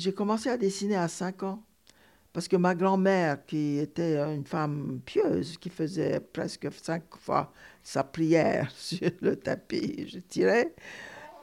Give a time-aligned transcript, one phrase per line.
[0.00, 1.62] J'ai commencé à dessiner à 5 ans.
[2.32, 8.02] Parce que ma grand-mère, qui était une femme pieuse, qui faisait presque cinq fois sa
[8.02, 10.72] prière sur le tapis, je tirais,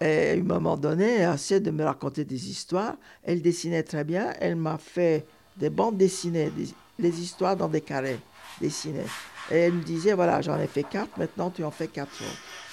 [0.01, 2.95] et à un moment donné, elle a essayé de me raconter des histoires.
[3.21, 4.33] Elle dessinait très bien.
[4.39, 5.27] Elle m'a fait
[5.57, 6.51] des bandes dessinées,
[6.97, 8.19] des, histoires dans des carrés
[8.59, 9.05] dessinés.
[9.51, 12.66] Et elle me disait, voilà, j'en ai fait quatre, maintenant tu en fais quatre autres.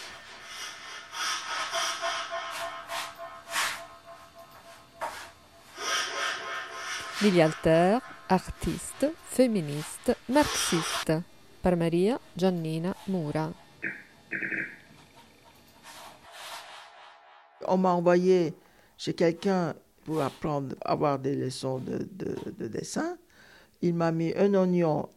[7.25, 11.11] Lily Alter, artiste, féministe, marxiste,
[11.63, 13.51] par Maria Giannina Mura.
[17.67, 18.53] On m'a envoyé
[18.99, 19.73] chez quelqu'un
[20.05, 23.17] pour apprendre avoir des leçons de, de, dessin.
[23.81, 25.09] Il m'a mis un oignon,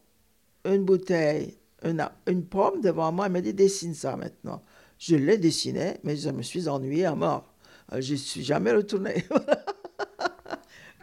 [0.63, 3.27] une bouteille, une, une pomme devant moi.
[3.27, 4.63] Il m'a dit dessine ça maintenant.
[4.97, 7.53] Je l'ai dessiné, mais je me suis ennuyé à mort.
[7.91, 9.25] Euh, je ne suis jamais retourné.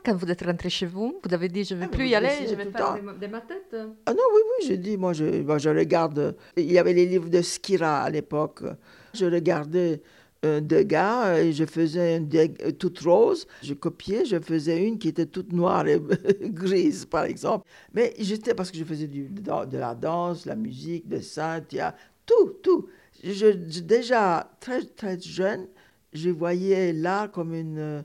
[0.05, 2.15] Quand vous êtes rentré chez vous, vous avez dit je ne vais ah, plus y
[2.15, 3.75] aller, je vais faire des, ma tête
[4.07, 6.37] Ah non, oui, oui, j'ai dit, moi je, je regarde.
[6.57, 8.63] Il y avait les livres de Skira à l'époque.
[9.15, 10.03] Je regardais
[10.43, 12.29] deux gars et je faisais une
[12.75, 13.47] toute rose.
[13.63, 16.01] Je copiais, je faisais une qui était toute noire et
[16.43, 17.67] grise, par exemple.
[17.95, 21.61] Mais j'étais, parce que je faisais du, de, la danse, la musique, le dessin,
[22.27, 22.89] tout, tout.
[23.23, 23.47] Je,
[23.81, 25.67] déjà, très, très jeune,
[26.13, 28.05] je voyais l'art comme une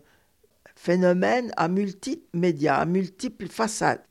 [0.80, 4.02] phénomène à multimédia, à multiples façades.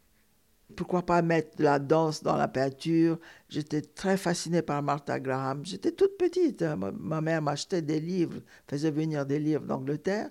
[0.77, 3.19] Pourquoi pas mettre de la danse dans la peinture?
[3.49, 5.65] J'étais très fascinée par Martha Graham.
[5.65, 6.63] J'étais toute petite.
[6.63, 10.29] Ma, mère m'achetait des livres, faisait venir des livres d'Angleterre.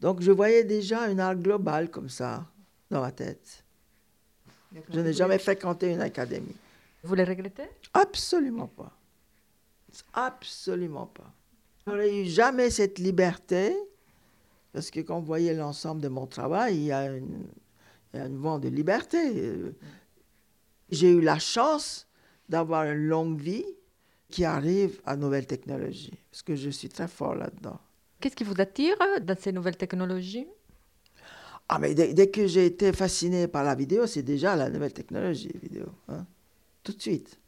[0.00, 2.46] Donc je voyais déjà une art globale comme ça
[2.88, 3.64] dans ma tête.
[4.90, 6.56] Je n'ai jamais fréquenté une académie.
[7.02, 7.68] Vous le regrettez?
[7.92, 8.92] Absolument pas.
[10.14, 11.34] Absolument pas.
[11.84, 13.74] Je n'aurais eu jamais cette liberté
[14.72, 17.46] parce que quand vous voyez l'ensemble de mon travail, il y a, une,
[18.14, 19.18] un vent de liberté.
[20.90, 22.06] J'ai eu la chance
[22.48, 23.66] d'avoir une longue vie
[24.28, 27.78] qui arrive à nouvelles technologies, parce que je suis très fort là-dedans.
[28.20, 30.46] Qu'est-ce qui vous attire dans ces nouvelles technologies?
[31.68, 35.52] Ah, mais dès, que j'ai été fasciné par la vidéo, c'est déjà la nouvelle technologie
[35.62, 36.26] vidéo, hein?
[36.82, 37.38] tout de suite.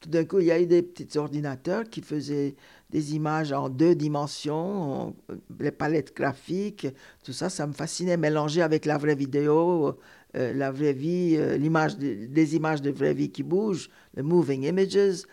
[0.00, 2.54] Tout d'un coup, il y a eu des petits ordinateurs qui faisaient
[2.94, 5.16] des images en deux dimensions,
[5.58, 6.86] les palettes graphiques,
[7.24, 9.98] tout ça, ça me fascinait, mélangé avec la vraie vidéo,
[10.36, 14.62] euh, la vraie vie, euh, l'image des images de vraie vie qui bougent, les moving
[14.62, 15.24] images.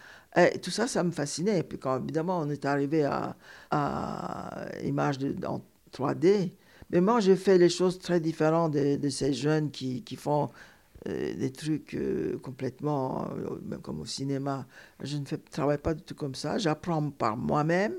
[0.64, 1.60] Tout ça, ça me fascinait.
[1.60, 3.36] Et puis quand évidemment on est arrivé à,
[3.70, 5.62] à images en
[5.96, 6.50] 3D,
[6.90, 10.50] mais moi j'ai fait les choses très différentes de, ces jeunes qui, font
[11.06, 14.68] des trucs euh, complètement, euh, même comme au cinéma.
[15.02, 16.58] Je ne fais, travaille pas du tout comme ça.
[16.58, 17.96] J'apprends par moi-même.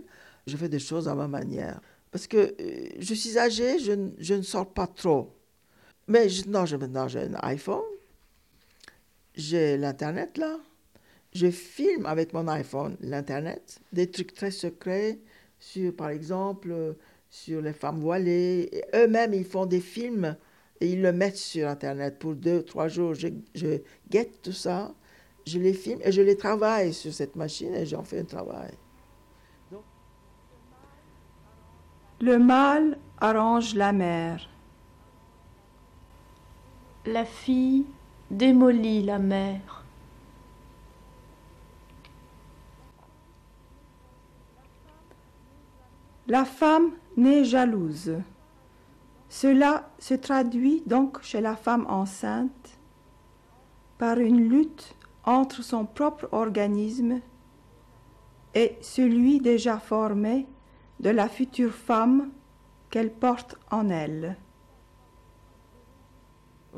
[0.46, 1.80] Je fais des choses à ma manière.
[2.10, 2.54] Parce que
[2.98, 5.34] je suis âgée, je, je, ne sors pas trop.
[6.08, 7.82] Mais non, je, maintenant j'ai un iPhone.
[9.34, 10.58] J'ai l'Internet là.
[11.32, 13.80] Je filme avec mon iPhone l'Internet.
[13.92, 15.18] Des trucs très secrets
[15.58, 16.96] sur, par exemple,
[17.30, 18.70] sur les femmes voilées.
[18.94, 20.36] Eux-mêmes, ils font des films
[20.82, 23.14] et ils le mettent sur Internet pour deux, trois jours.
[23.14, 23.78] Je, je
[24.10, 24.92] guette tout ça,
[25.46, 28.72] je les filme et je les travaille sur cette machine et j'en fais un travail.
[32.20, 34.48] Le mal arrange la mère.
[37.06, 37.86] La fille
[38.30, 39.84] démolit la mère.
[46.26, 48.16] La femme naît jalouse.
[49.32, 52.78] Cela se traduit donc chez la femme enceinte
[53.96, 54.94] par une lutte
[55.24, 57.22] entre son propre organisme
[58.54, 60.46] et celui déjà formé
[61.00, 62.30] de la future femme
[62.90, 64.36] qu'elle porte en elle.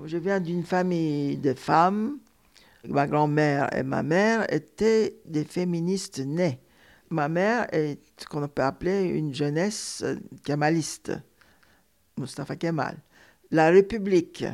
[0.04, 2.20] Je viens d'une famille de femmes.
[2.88, 6.60] Ma grand-mère et ma mère étaient des féministes nées.
[7.10, 10.04] Ma mère est ce qu'on peut appeler une jeunesse
[10.44, 11.18] kamaliste.
[12.18, 12.96] Mustafa Kemal.
[13.50, 14.44] La République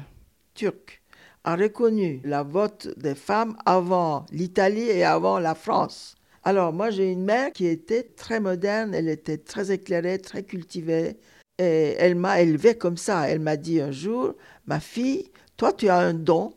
[0.55, 1.03] turque
[1.45, 6.17] a reconnu la vote des femmes avant l'Italie et avant la France.
[6.43, 11.19] Alors moi j'ai une mère qui était très moderne, elle était très éclairée, très cultivée,
[11.59, 13.29] et elle m'a élevée comme ça.
[13.29, 14.35] Elle m'a dit un jour,
[14.67, 16.55] ma fille, toi tu as un don.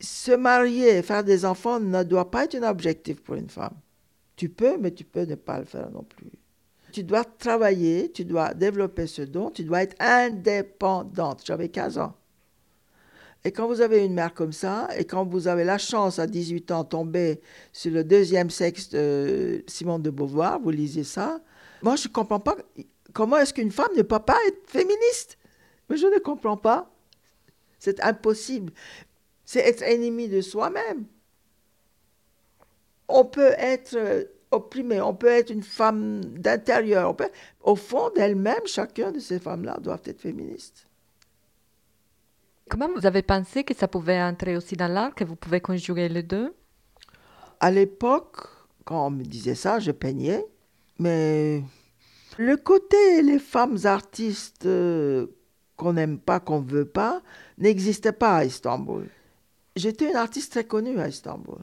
[0.00, 3.74] Se marier, faire des enfants ne doit pas être un objectif pour une femme.
[4.36, 6.30] Tu peux, mais tu peux ne pas le faire non plus
[6.94, 11.42] tu dois travailler, tu dois développer ce don, tu dois être indépendante.
[11.44, 12.14] J'avais 15 ans.
[13.42, 16.28] Et quand vous avez une mère comme ça, et quand vous avez la chance à
[16.28, 17.40] 18 ans de tomber
[17.72, 21.40] sur le deuxième sexe de Simone de Beauvoir, vous lisez ça,
[21.82, 22.56] moi je ne comprends pas
[23.12, 25.36] comment est-ce qu'une femme ne peut pas être féministe.
[25.90, 26.94] Mais je ne comprends pas.
[27.80, 28.72] C'est impossible.
[29.44, 31.06] C'est être ennemi de soi-même.
[33.08, 37.16] On peut être opprimé, on peut être une femme d'intérieur.
[37.62, 40.86] Au fond d'elle-même, chacune de ces femmes-là doivent être féministes.
[42.68, 46.08] Comment vous avez pensé que ça pouvait entrer aussi dans l'art, que vous pouvez conjuguer
[46.08, 46.54] les deux?
[47.60, 48.48] À l'époque,
[48.84, 50.44] quand on me disait ça, je peignais,
[50.98, 51.62] mais
[52.38, 55.26] le côté les femmes artistes euh,
[55.76, 57.22] qu'on n'aime pas, qu'on ne veut pas,
[57.58, 59.08] n'existait pas à Istanbul.
[59.76, 61.60] J'étais une artiste très connue à Istanbul.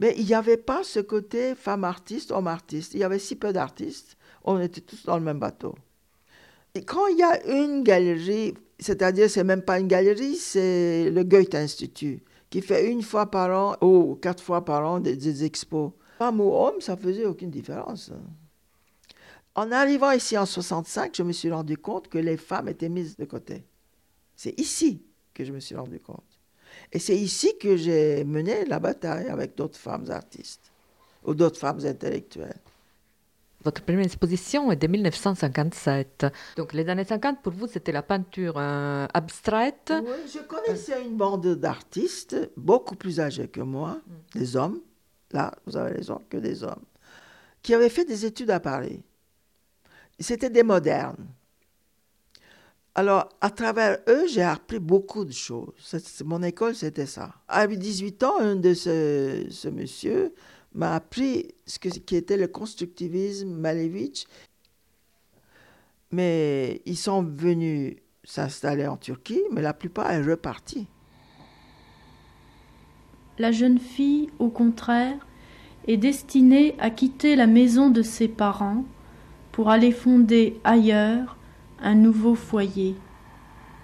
[0.00, 2.94] Mais il n'y avait pas ce côté femme artiste, homme artiste.
[2.94, 5.74] Il y avait si peu d'artistes, on était tous dans le même bateau.
[6.74, 11.24] Et quand il y a une galerie, c'est-à-dire c'est même pas une galerie, c'est le
[11.24, 15.92] Goethe Institut, qui fait une fois par an ou quatre fois par an des, expos.
[16.18, 18.12] Femme ou homme, ça faisait aucune différence.
[19.54, 23.16] En arrivant ici en 65, je me suis rendu compte que les femmes étaient mises
[23.16, 23.64] de côté.
[24.36, 25.02] C'est ici
[25.34, 26.27] que je me suis rendu compte.
[26.92, 30.72] Et c'est ici que j'ai mené la bataille avec d'autres femmes artistes
[31.24, 32.60] ou d'autres femmes intellectuelles.
[33.64, 36.26] Votre première exposition est de 1957.
[36.56, 39.92] Donc les années 50, pour vous, c'était la peinture euh, abstraite.
[39.92, 44.38] Oui, je connaissais une bande d'artistes beaucoup plus âgés que moi, mm.
[44.38, 44.80] des hommes,
[45.32, 46.84] là, vous avez raison, que des hommes,
[47.62, 49.02] qui avaient fait des études à Paris.
[50.20, 51.26] C'était des modernes.
[52.98, 55.68] Alors, à travers eux, j'ai appris beaucoup de choses.
[56.24, 57.32] mon école, c'était ça.
[57.46, 60.34] À 18 ans, un de ce, ce monsieur
[60.74, 64.26] m'a appris ce que, qui était le constructivisme Malevich.
[66.10, 70.88] Mais ils sont venus s'installer en Turquie, mais la plupart est repartie.
[73.38, 75.24] La jeune fille, au contraire,
[75.86, 78.84] est destinée à quitter la maison de ses parents
[79.52, 81.37] pour aller fonder ailleurs
[81.80, 82.96] un nouveau foyer.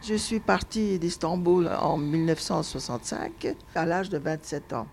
[0.03, 4.87] Je suis partie d'Istanbul en 1965 à l'âge de 27 ans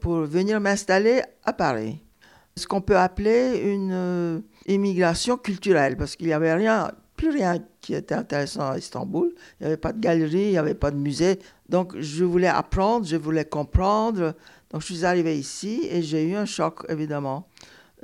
[0.00, 2.00] pour venir m'installer à Paris.
[2.56, 6.56] Ce qu'on peut appeler une euh, immigration culturelle parce qu'il n'y avait
[7.16, 9.32] plus rien qui était intéressant à Istanbul.
[9.60, 11.38] Il n'y avait pas de galerie, il n'y avait pas de musée.
[11.68, 14.34] Donc je voulais apprendre, je voulais comprendre.
[14.70, 17.46] Donc je suis arrivée ici et j'ai eu un choc évidemment.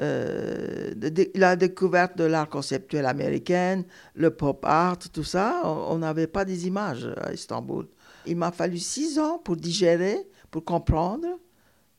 [0.00, 0.90] Euh,
[1.36, 6.66] la découverte de l'art conceptuel américain, le pop art, tout ça, on n'avait pas des
[6.66, 7.86] images à Istanbul.
[8.26, 10.18] Il m'a fallu six ans pour digérer,
[10.50, 11.26] pour comprendre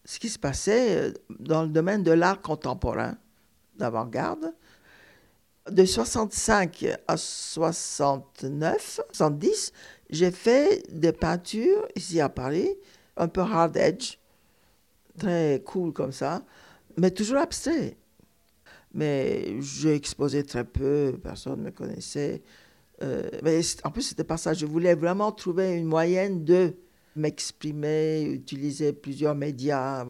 [0.04, 3.16] ce qui se passait euh, dans le domaine de l'art contemporain
[3.78, 4.54] d'avant-garde.
[5.72, 9.72] De 65 à 69, 70,
[10.10, 12.70] j'ai fait des peintures ici à Paris,
[13.16, 14.18] un peu hard edge,
[15.18, 16.44] très cool comme ça
[16.98, 17.98] mais toujours abstrait.
[18.94, 22.42] Mais j'ai exposé très peu, personne ne me connaissait.
[23.04, 24.54] Euh, mais en plus, c'était pas ça.
[24.54, 26.76] Je voulais vraiment trouver une moyenne de
[27.16, 30.08] m'exprimer, utiliser plusieurs médias.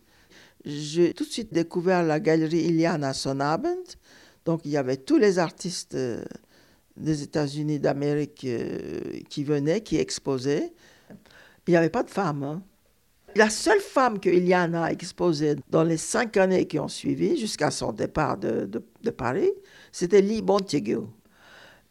[0.65, 3.97] J'ai tout de suite découvert la galerie Iliana Sonnabend.
[4.45, 6.23] Donc, il y avait tous les artistes euh,
[6.97, 10.73] des États-Unis d'Amérique euh, qui venaient, qui exposaient.
[11.67, 12.43] Il n'y avait pas de femmes.
[12.43, 12.63] Hein.
[13.37, 17.69] La seule femme que Iliana a exposée dans les cinq années qui ont suivi, jusqu'à
[17.69, 18.79] son départ de,
[19.11, 19.51] Paris,
[19.91, 21.01] c'était Lee Montague.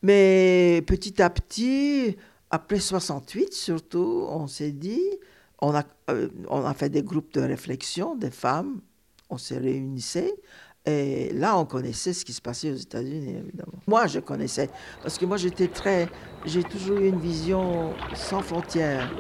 [0.03, 2.17] Mais petit à petit,
[2.51, 5.03] après 68 surtout, on s'est dit,
[5.61, 8.81] on a, euh, on a fait des groupes de réflexion des femmes,
[9.29, 10.35] on s'est réunissait,
[10.87, 13.79] et là, on connaissait ce qui se passait aux États-Unis, évidemment.
[13.87, 14.69] Moi, je connaissais,
[15.03, 16.09] parce que moi, j'étais très.
[16.45, 19.11] J'ai toujours eu une vision sans frontières.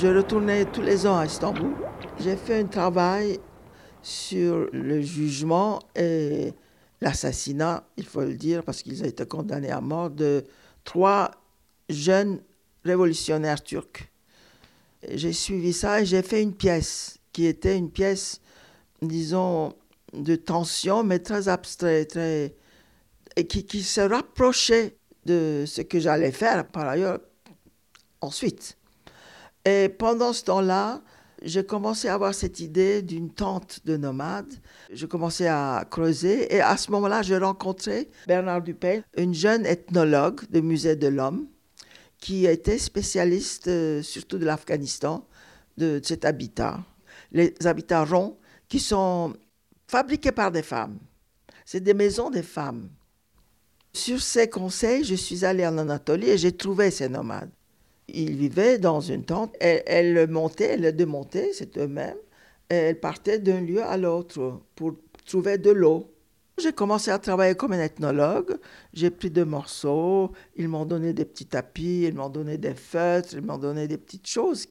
[0.00, 1.72] Je retournais tous les ans à Istanbul.
[2.20, 3.40] J'ai fait un travail
[4.00, 6.52] sur le jugement et
[7.00, 10.44] l'assassinat, il faut le dire, parce qu'ils ont été condamnés à mort, de
[10.84, 11.32] trois
[11.88, 12.40] jeunes
[12.84, 14.08] révolutionnaires turcs.
[15.10, 18.40] J'ai suivi ça et j'ai fait une pièce qui était une pièce,
[19.02, 19.72] disons,
[20.12, 22.54] de tension, mais très abstraite, très,
[23.34, 27.18] et qui, qui se rapprochait de ce que j'allais faire par ailleurs
[28.20, 28.77] ensuite.
[29.64, 31.02] Et pendant ce temps-là,
[31.42, 34.52] j'ai commencé à avoir cette idée d'une tente de nomades.
[34.92, 40.40] Je commençais à creuser et à ce moment-là, j'ai rencontré Bernard Dupin, une jeune ethnologue
[40.50, 41.46] du musée de l'homme
[42.18, 45.24] qui était spécialiste euh, surtout de l'Afghanistan,
[45.76, 46.80] de, cet habitat.
[47.30, 48.36] Les habitats ronds
[48.68, 49.34] qui sont
[49.86, 50.98] fabriqués par des femmes.
[51.64, 52.88] C'est des maisons des femmes.
[53.92, 57.50] Sur ses conseils, je suis allée en Anatolie et j'ai trouvé ces nomades.
[58.08, 59.54] Ils vivaient dans une tente.
[59.60, 62.16] Elles, montaient, elles démontaient, c'est eux-mêmes.
[62.68, 64.94] Elles partaient d'un lieu à l'autre pour
[65.26, 66.10] trouver de l'eau.
[66.58, 68.58] J'ai commencé à travailler comme un ethnologue.
[68.92, 70.32] J'ai pris deux morceaux.
[70.56, 73.98] Ils m'ont donné des petits tapis, ils m'ont donné des feutres, ils m'ont donné des
[73.98, 74.66] petites choses.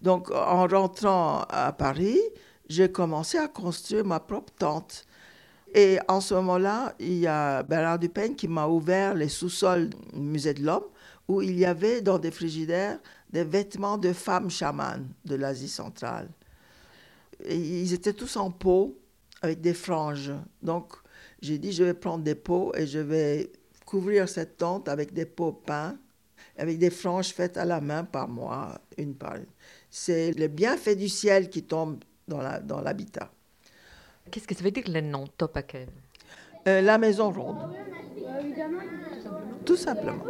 [0.00, 2.20] Donc, en rentrant à Paris,
[2.68, 5.04] j'ai commencé à construire ma propre tente.
[5.74, 10.20] Et en ce moment-là, il y a Bernard Dupin qui m'a ouvert les sous-sols du
[10.20, 10.84] musée de l'homme,
[11.28, 12.98] où il y avait dans des frigidaires
[13.30, 16.28] des vêtements de femmes chamanes de l'Asie centrale.
[17.48, 18.98] ils étaient tous en peau,
[19.42, 20.32] avec des franges.
[20.62, 20.92] Donc,
[21.42, 23.52] j'ai dit, je vais prendre des pots et je vais
[23.84, 25.98] couvrir cette tente avec des pots peints,
[26.56, 29.46] avec des franges faites à la main par moi, une par une.
[29.90, 33.30] C'est le bienfait du ciel qui tombe dans l'habitat.
[34.30, 35.88] Qu'est-ce que ça veut dire le nom Topakev
[36.66, 37.56] euh, La maison ronde.
[39.64, 40.24] Tout simplement.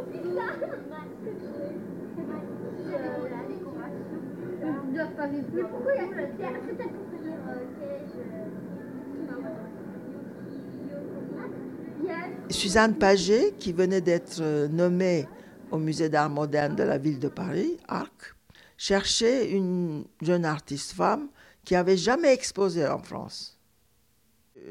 [12.48, 15.28] Suzanne Paget, qui venait d'être euh, nommée
[15.70, 18.34] au musée d'art moderne de la ville de Paris, ARC,
[18.76, 21.28] cherchait une jeune artiste femme
[21.64, 23.55] qui avait jamais exposé en France.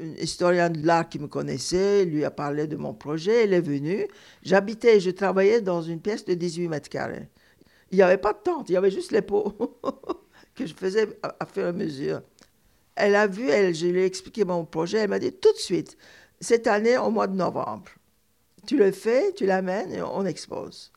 [0.00, 3.60] Un historien de l'art qui me connaissait lui a parlé de mon projet, elle est
[3.60, 4.06] venue.
[4.42, 7.28] J'habitais et je travaillais dans une pièce de 18 mètres carrés.
[7.90, 9.54] Il n'y avait pas de tente, il y avait juste les pots
[10.54, 12.20] que je faisais à, faire mesure.
[12.94, 15.58] Elle a vu, elle, je lui ai expliqué mon projet, elle m'a dit tout de
[15.58, 15.96] suite,
[16.40, 17.90] cette année au mois de novembre,
[18.66, 20.92] tu le fais, tu l'amènes et on expose.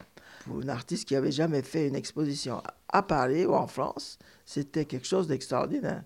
[0.46, 4.86] Pour une artiste qui n'avait jamais fait une exposition à Paris ou en France, c'était
[4.86, 6.04] quelque chose d'extraordinaire.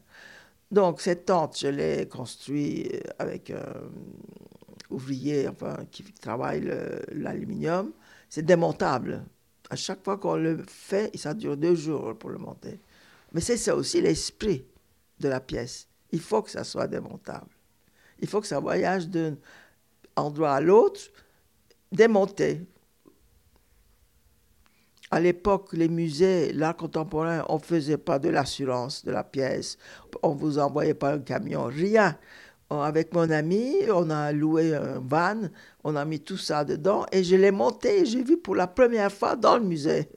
[0.71, 3.89] Donc, cette tente, je l'ai construite avec un
[4.89, 6.61] ouvrier enfin, qui travaille
[7.11, 7.91] l'aluminium.
[8.29, 9.23] C'est démontable.
[9.69, 12.79] À chaque fois qu'on le fait, ça dure deux jours pour le monter.
[13.31, 14.65] Mais c'est ça aussi l'esprit
[15.19, 15.87] de la pièce.
[16.11, 17.49] Il faut que ça soit démontable.
[18.19, 19.35] Il faut que ça voyage d'un
[20.15, 21.01] endroit à l'autre,
[21.91, 22.61] démonté.
[25.13, 29.77] À l'époque, les musées, l'art contemporain, on ne faisait pas de l'assurance de la pièce,
[30.23, 32.17] on ne vous envoyait pas un camion, rien.
[32.71, 35.39] Avec mon ami, on a loué un van,
[35.83, 38.65] on a mis tout ça dedans et je l'ai monté et j'ai vu pour la
[38.65, 40.09] première fois dans le musée.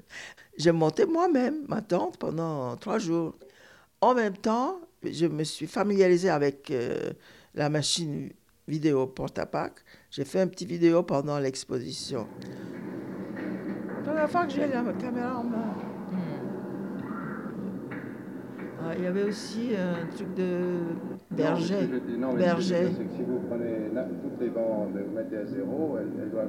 [0.58, 3.34] j'ai monté moi-même ma tente pendant trois jours.
[4.00, 7.12] En même temps, je me suis familiarisé avec euh,
[7.54, 8.30] la machine
[8.66, 9.74] vidéo portapac.
[10.10, 12.26] J'ai fait un petit vidéo pendant l'exposition
[14.08, 15.74] première fois que j'ai la caméra en main.
[18.80, 20.48] Ah, il y avait aussi un truc de
[21.30, 21.88] berger.
[22.18, 22.86] Non, berger.
[22.86, 23.90] si vous prenez
[24.22, 26.48] toutes les bandes, vous mettez à zéro, elles, doivent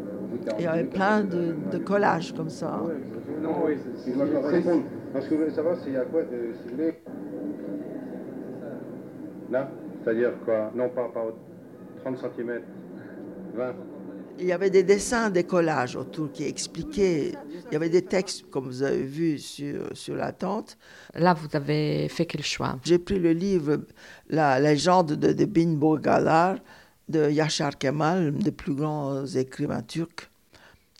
[0.57, 2.79] Il y avait plein de, de collages comme ça.
[2.85, 2.93] Oui,
[3.41, 4.83] non, oui, c'est correspondre.
[5.11, 6.53] Parce que vous voulez savoir s'il y a quoi de.
[6.63, 6.93] Vous voulez.
[9.51, 9.69] Là
[10.03, 10.71] C'est-à-dire quoi?
[10.75, 11.25] Non, pas, pas
[12.03, 12.61] 30 cm,
[13.55, 13.73] 20
[14.39, 17.33] il y avait des dessins, des collages autour qui expliquaient.
[17.67, 20.77] Il y avait des textes, comme vous avez vu, sur, sur la tente.
[21.13, 22.79] Là, vous avez fait quel choix?
[22.83, 23.81] J'ai pris le livre
[24.29, 26.57] La légende de, de Binbo Galar
[27.09, 30.29] de Yashar Kemal, un des plus grands écrivains turcs,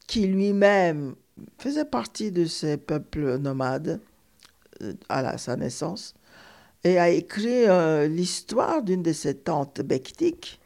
[0.07, 1.15] qui lui-même
[1.59, 4.01] faisait partie de ces peuples nomades
[4.81, 6.15] euh, à sa naissance
[6.83, 10.58] et a écrit euh, l'histoire d'une de ces tentes bektiques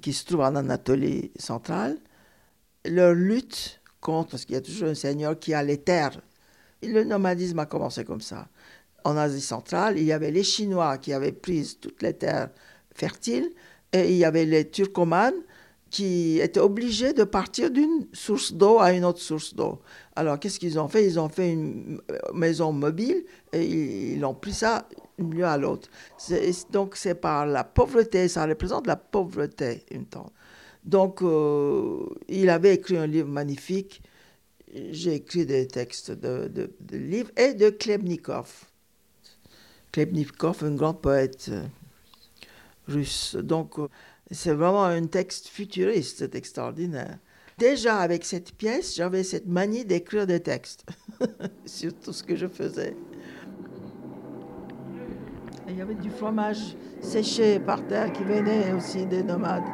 [0.00, 1.98] qui se trouvent en Anatolie centrale,
[2.84, 6.20] leur lutte contre, parce qu'il y a toujours un seigneur qui a les terres.
[6.82, 8.48] le nomadisme a commencé comme ça.
[9.04, 12.50] En Asie centrale, il y avait les Chinois qui avaient pris toutes les terres
[12.94, 13.50] fertiles,
[13.92, 15.34] et il y avait les Turcomanes
[15.90, 19.80] qui étaient obligés de partir d'une source d'eau à une autre source d'eau.
[20.16, 21.06] Alors, qu'est-ce qu'ils ont fait?
[21.06, 22.00] Ils ont fait une
[22.32, 25.88] maison mobile et ils ont pris ça lieu à l'autre.
[26.70, 30.06] Donc, c'est par la pauvreté, ça représente la pauvreté, une.
[30.84, 34.02] Donc, euh, il avait écrit un livre magnifique.
[34.90, 38.64] J'ai écrit des textes de, de, livres et de Klebnikov.
[39.92, 41.64] Klebnikov, un grand poète euh,
[42.88, 43.36] russe.
[43.36, 43.88] Donc, euh,
[44.30, 47.18] c'est vraiment un texte futuriste, c'est extraordinaire.
[47.56, 50.84] Déjà, avec cette pièce, j'avais cette manie d'écrire des textes
[51.64, 52.96] sur tout ce que je faisais.
[55.68, 59.64] Il y avait du fromage séché par terre qui venait aussi des nomades.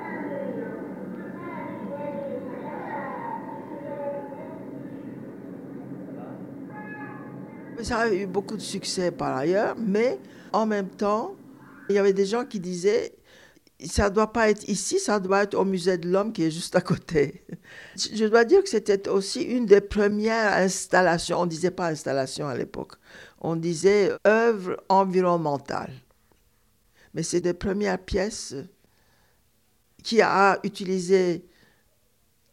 [7.82, 10.18] Ça a eu beaucoup de succès par ailleurs, mais
[10.52, 11.34] en même temps,
[11.88, 13.14] il y avait des gens qui disaient
[13.86, 16.76] ça doit pas être ici, ça doit être au musée de l'homme qui est juste
[16.76, 17.42] à côté.
[17.96, 21.40] Je dois dire que c'était aussi une des premières installations.
[21.40, 22.92] On disait pas installation à l'époque,
[23.40, 25.92] on disait œuvre environnementale.
[27.14, 28.54] Mais c'est des premières pièces
[30.02, 31.44] qui a utilisé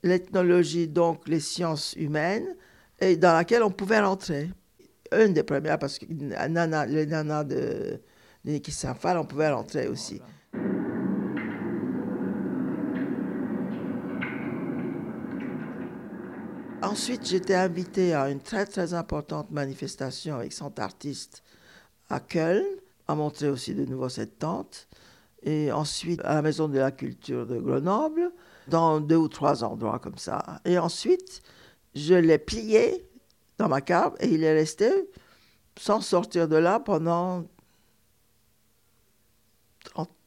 [0.03, 2.55] l'ethnologie, donc les sciences humaines,
[2.99, 4.49] et dans laquelle on pouvait rentrer.
[5.11, 8.01] Une des premières, parce que les nanas de,
[8.43, 10.21] de Niki on pouvait rentrer aussi.
[16.83, 21.43] Ensuite, j'étais invité à une très très importante manifestation avec 100 artistes
[22.09, 22.63] à Köln,
[23.07, 24.87] à montrer aussi de nouveau cette tente.
[25.43, 28.31] Et ensuite, à la Maison de la Culture de Grenoble,
[28.67, 30.61] dans deux ou trois endroits comme ça.
[30.65, 31.41] Et ensuite,
[31.95, 33.09] je l'ai plié
[33.57, 34.91] dans ma cave et il est resté
[35.79, 37.43] sans sortir de là pendant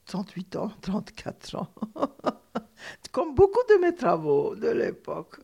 [0.07, 1.69] 38 ans, 34 ans.
[3.13, 5.37] Comme beaucoup de mes travaux de l'époque.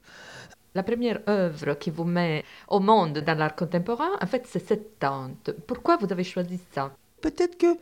[0.77, 4.99] La première œuvre qui vous met au monde dans l'art contemporain, en fait, c'est cette
[4.99, 5.51] tente.
[5.67, 6.95] Pourquoi vous avez choisi ça?
[7.23, 7.79] Peut-être que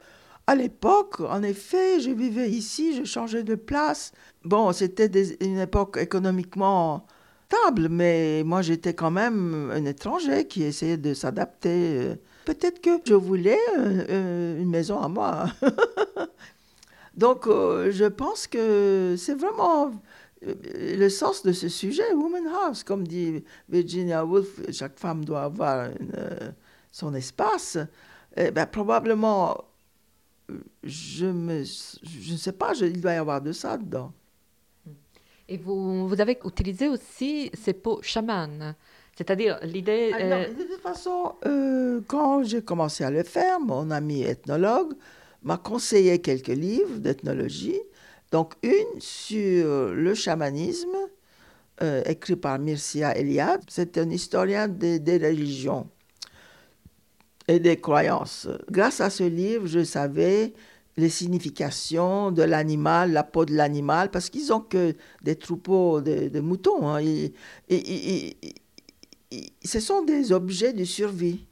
[0.46, 4.12] à l'époque, en effet, je vivais ici, je changeais de place.
[4.44, 5.10] Bon, c'était
[5.40, 7.04] une époque économiquement
[7.48, 12.14] stable, mais moi j'étais quand même un étranger qui essayait de s'adapter.
[12.44, 15.46] Peut-être que je voulais une maison à moi.
[17.16, 19.92] Donc, euh, je pense que c'est vraiment
[20.44, 25.88] le sens de ce sujet, Woman House, comme dit Virginia Woolf, chaque femme doit avoir
[26.92, 27.78] son espace.
[28.36, 29.64] Eh ben, probablement
[30.82, 34.12] je ne je sais pas, il doit y avoir de ça dedans.
[35.48, 38.74] Et vous, vous avez utilisé aussi ces pots chamanes,
[39.16, 40.10] c'est-à-dire l'idée...
[40.14, 44.94] Ah, de toute façon, euh, quand j'ai commencé à le faire, mon ami ethnologue
[45.42, 47.78] m'a conseillé quelques livres d'ethnologie,
[48.34, 50.96] donc une sur le chamanisme,
[51.82, 55.88] euh, écrit par Mircea Eliade, c'est un historien des, religions
[57.46, 58.48] et des croyances.
[58.68, 60.52] Grâce à ce livre, je savais
[60.96, 66.40] les significations de l'animal, la peau de l'animal, parce qu'ils ont que des troupeaux de,
[66.40, 66.88] moutons.
[66.88, 67.04] Hein.
[69.64, 71.46] Ce sont des objets de survie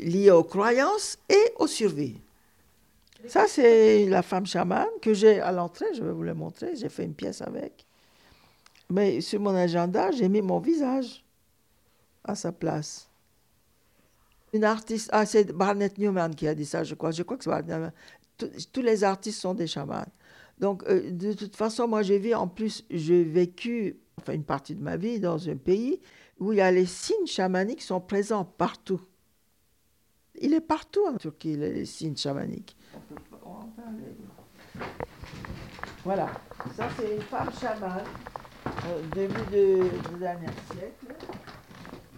[0.00, 2.20] liés aux croyances et aux survies.
[3.28, 6.88] Ça, c'est la femme chamane que j'ai à l'entrée, je vais vous le montrer, j'ai
[6.88, 7.86] fait une pièce avec.
[8.90, 11.24] Mais sur mon agenda, j'ai mis mon visage
[12.24, 13.08] à sa place.
[14.54, 17.10] Une artiste, ah, c'est Barnett Newman qui a dit ça, je crois.
[17.10, 17.92] Je crois que c'est Barnett Newman.
[18.72, 20.06] Tous les artistes sont des chamans.
[20.58, 24.74] Donc, euh, de toute façon, moi, j'ai vu, en plus, j'ai vécu enfin, une partie
[24.74, 26.00] de ma vie dans un pays
[26.38, 29.00] où il y a les signes chamaniques sont présents partout.
[30.40, 32.76] Il est partout en Turquie, les signes chamaniques.
[36.04, 36.28] Voilà,
[36.76, 38.04] ça c'est une femme chamane,
[38.66, 41.14] au début du dernier siècle.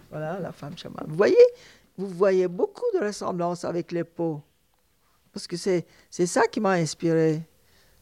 [0.09, 1.05] Voilà, la femme chamane.
[1.07, 1.35] Vous voyez,
[1.97, 4.41] vous voyez beaucoup de ressemblances avec les peaux.
[5.33, 7.41] Parce que c'est, c'est ça qui m'a inspiré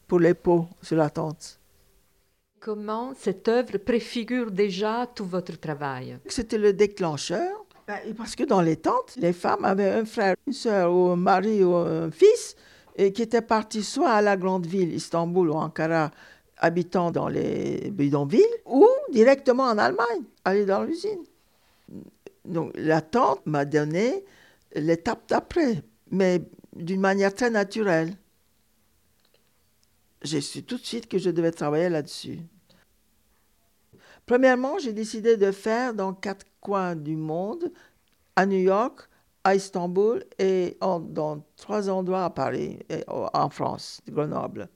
[0.06, 1.58] pour les peaux sur la tente.
[2.58, 6.18] Comment cette œuvre préfigure déjà tout votre travail?
[6.26, 7.59] C'était le déclencheur.
[7.90, 11.16] Ben, parce que dans les tentes, les femmes avaient un frère, une soeur, ou un
[11.16, 12.54] mari, ou un fils,
[12.96, 16.12] qui étaient partis soit à la grande ville, Istanbul ou Ankara,
[16.58, 21.24] habitant dans les bidonvilles, ou directement en Allemagne, aller dans l'usine.
[22.44, 24.24] Donc la tante m'a donné
[24.76, 26.42] l'étape d'après, mais
[26.76, 28.14] d'une manière très naturelle.
[30.22, 32.38] J'ai su tout de suite que je devais travailler là-dessus.
[34.30, 37.72] Premièrement, j'ai décidé de faire dans quatre coins du monde,
[38.36, 39.08] à New York,
[39.42, 44.68] à Istanbul et dans trois endroits à Paris, en France, Grenoble.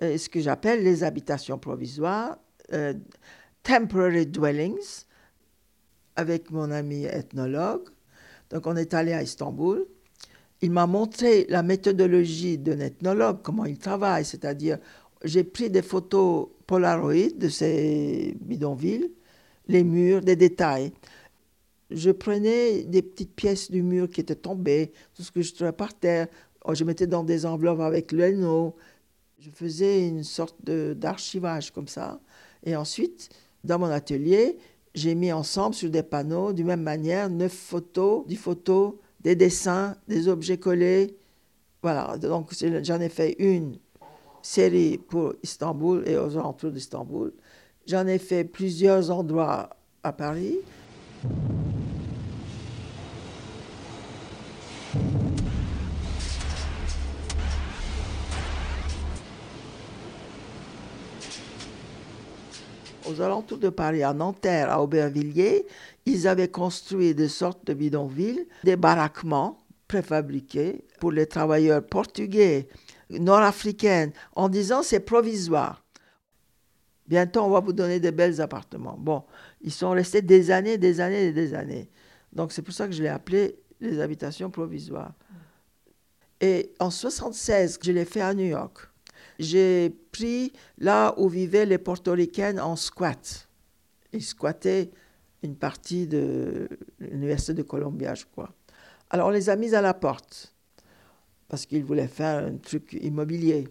[0.00, 2.38] ce que j'appelle les habitations provisoires,
[2.72, 2.94] euh,
[3.64, 5.06] temporary dwellings,
[6.14, 7.88] avec mon ami ethnologue.
[8.50, 9.86] Donc on est allé à Istanbul.
[10.62, 14.78] Il m'a montré la méthodologie d'un ethnologue, comment il travaille, c'est-à-dire
[15.24, 19.10] j'ai pris des photos Polaroid de ces bidonvilles,
[19.68, 20.92] les murs, des détails.
[21.90, 25.72] Je prenais des petites pièces du mur qui étaient tombées, tout ce que je trouvais
[25.72, 26.28] par terre.
[26.64, 28.74] Oh, je mettais dans des enveloppes avec l'ENO.
[29.38, 32.20] Je faisais une sorte d'archivage comme ça.
[32.64, 33.28] Et ensuite,
[33.62, 34.56] dans mon atelier,
[34.94, 39.96] j'ai mis ensemble sur des panneaux, d'une même manière, neuf photos, dix photos, des dessins,
[40.08, 41.16] des objets collés.
[41.82, 43.76] Voilà, donc j'en ai fait une
[44.44, 47.32] série pour Istanbul et aux alentours d'Istanbul.
[47.86, 49.70] J'en ai fait plusieurs endroits
[50.02, 50.58] à Paris.
[63.06, 65.66] aux alentours de Paris, à Nanterre, à Aubervilliers,
[66.06, 72.66] ils avaient construit des sortes de bidonvilles, des baraquements préfabriqués pour les travailleurs portugais
[73.10, 75.84] nord-africains, en disant c'est provisoire.
[77.06, 78.96] Bientôt, on va vous donner des belles appartements.
[78.98, 79.24] Bon,
[79.60, 81.90] ils sont restés des années, des années et des années.
[82.32, 85.12] Donc, c'est pour ça que je l'ai appelé les habitations provisoires.
[86.40, 88.78] Et en 76, je l'ai fait à New York.
[89.38, 93.48] J'ai pris là où vivaient les portoricaines en squat.
[94.12, 94.90] Ils squattaient
[95.42, 98.50] une partie de l'université de Columbia, je crois.
[99.10, 100.53] Alors, on les a mis à la porte
[101.48, 103.68] parce qu'ils voulaient faire un truc immobilier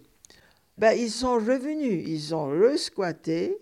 [0.78, 3.58] ben, ils sont revenus, ils ont resquatté.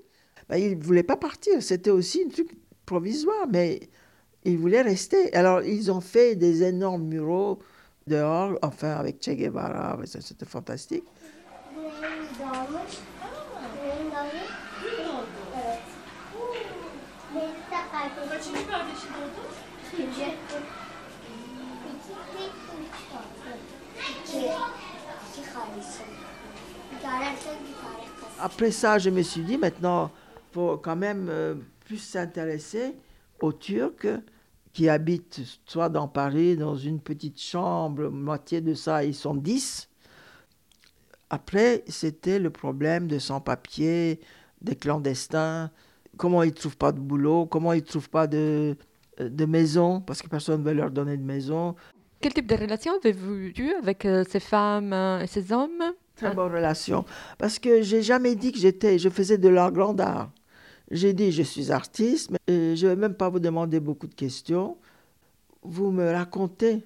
[0.49, 2.51] Ben, ils ne voulaient pas partir, c'était aussi un truc
[2.85, 3.79] provisoire, mais
[4.43, 5.33] ils voulaient rester.
[5.33, 7.59] Alors, ils ont fait des énormes muraux
[8.07, 11.03] dehors, enfin, avec Che Guevara, c'était fantastique.
[28.43, 31.53] Après ça, je me suis dit, maintenant, il faut quand même euh,
[31.85, 32.95] plus s'intéresser
[33.39, 34.07] aux Turcs
[34.73, 39.89] qui habitent soit dans Paris, dans une petite chambre, moitié de ça, ils sont dix.
[41.29, 44.19] Après, c'était le problème de sans-papiers,
[44.59, 45.69] des clandestins,
[46.17, 48.75] comment ils ne trouvent pas de boulot, comment ils ne trouvent pas de,
[49.19, 51.75] de maison, parce que personne ne veut leur donner de maison.
[52.21, 55.93] Quel type de relation avez-vous eu avec euh, ces femmes euh, et ces hommes?
[56.21, 57.05] Très bonne relation.
[57.37, 60.31] Parce que j'ai jamais dit que j'étais, je faisais de l'art grand art.
[60.89, 64.07] J'ai dit je suis artiste, mais euh, je ne vais même pas vous demander beaucoup
[64.07, 64.77] de questions.
[65.63, 66.83] Vous me racontez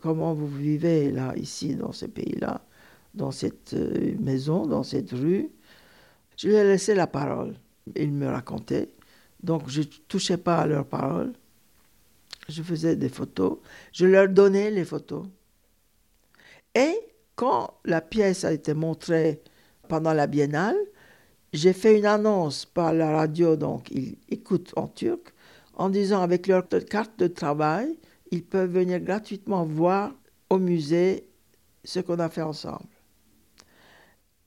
[0.00, 2.60] comment vous vivez là, ici, dans ce pays-là,
[3.14, 3.74] dans cette
[4.18, 5.48] maison, dans cette rue.
[6.36, 7.54] Je lui ai laissé la parole.
[7.96, 8.90] Ils me racontaient.
[9.42, 11.32] Donc je ne touchais pas à leurs paroles
[12.48, 13.58] je faisais des photos,
[13.92, 15.26] je leur donnais les photos.
[16.74, 16.98] Et
[17.36, 19.42] quand la pièce a été montrée
[19.88, 20.76] pendant la biennale,
[21.52, 25.32] j'ai fait une annonce par la radio, donc ils écoutent en turc,
[25.74, 27.98] en disant avec leur carte de travail,
[28.30, 30.12] ils peuvent venir gratuitement voir
[30.50, 31.28] au musée
[31.84, 32.88] ce qu'on a fait ensemble.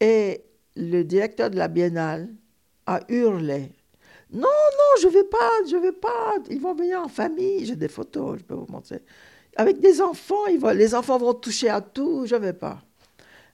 [0.01, 0.43] Et
[0.75, 2.29] le directeur de la biennale
[2.85, 3.71] a hurlé
[4.31, 6.35] non, non, je ne vais pas, je ne vais pas.
[6.51, 7.65] Ils vont venir en famille.
[7.65, 9.01] J'ai des photos, je peux vous montrer.
[9.59, 12.81] Avec des enfants, les enfants vont toucher à tout, je ne vais pas.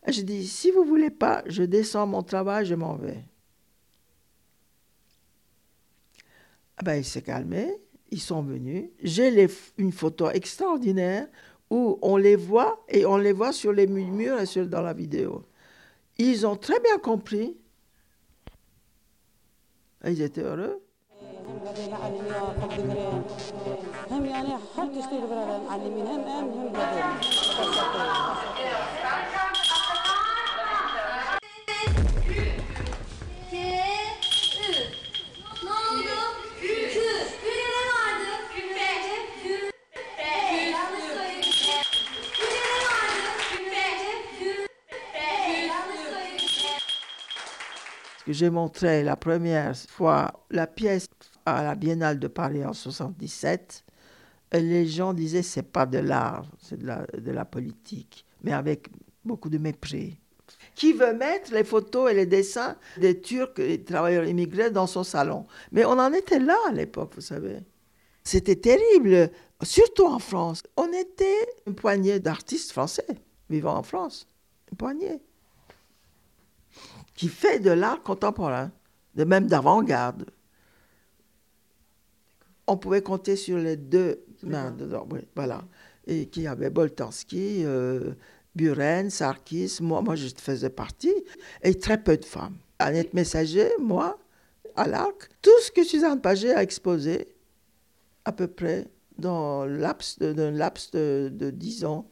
[0.07, 3.23] je dis, si vous ne voulez pas, je descends mon travail, je m'en vais.
[6.77, 7.73] Ah ben, il s'est calmé,
[8.11, 8.91] ils sont venus.
[9.01, 9.47] J'ai
[9.79, 11.27] une photo extraordinaire
[11.71, 15.43] où on les voit et on les voit sur les murs et dans la vidéo.
[16.19, 17.57] Ils ont très bien compris
[20.07, 20.84] ils étaient heureux.
[48.25, 51.07] Que j'ai montré la première fois la pièce
[51.45, 53.83] à la Biennale de Paris en 77,
[54.53, 58.89] les gens disaient c'est pas de l'art, c'est de la, politique, mais avec
[59.23, 60.17] beaucoup de mépris.
[60.75, 65.03] Qui veut mettre les photos et les dessins des Turcs et travailleurs immigrés dans son
[65.03, 65.45] salon?
[65.71, 67.59] Mais on en était là à l'époque, vous savez.
[68.23, 69.31] C'était terrible,
[69.61, 70.63] surtout en France.
[70.75, 73.07] On était une poignée d'artistes français
[73.49, 74.27] vivant en France,
[74.71, 75.21] une poignée
[77.15, 78.71] qui fait de l'art contemporain,
[79.15, 80.25] de même d'avant-garde.
[82.67, 84.75] On pouvait compter sur les deux mains
[85.35, 85.63] voilà.
[86.07, 88.13] Et qui avait Boltanski, euh,
[88.55, 91.13] Buren, Sarkis, moi, moi je faisais partie,
[91.63, 92.57] et très peu de femmes.
[92.79, 94.19] Annette Messager, moi,
[94.75, 97.35] à l'ARC, tout ce que Suzanne Paget a exposé,
[98.23, 102.09] à peu près, dans laps de, laps de, de 10 ans,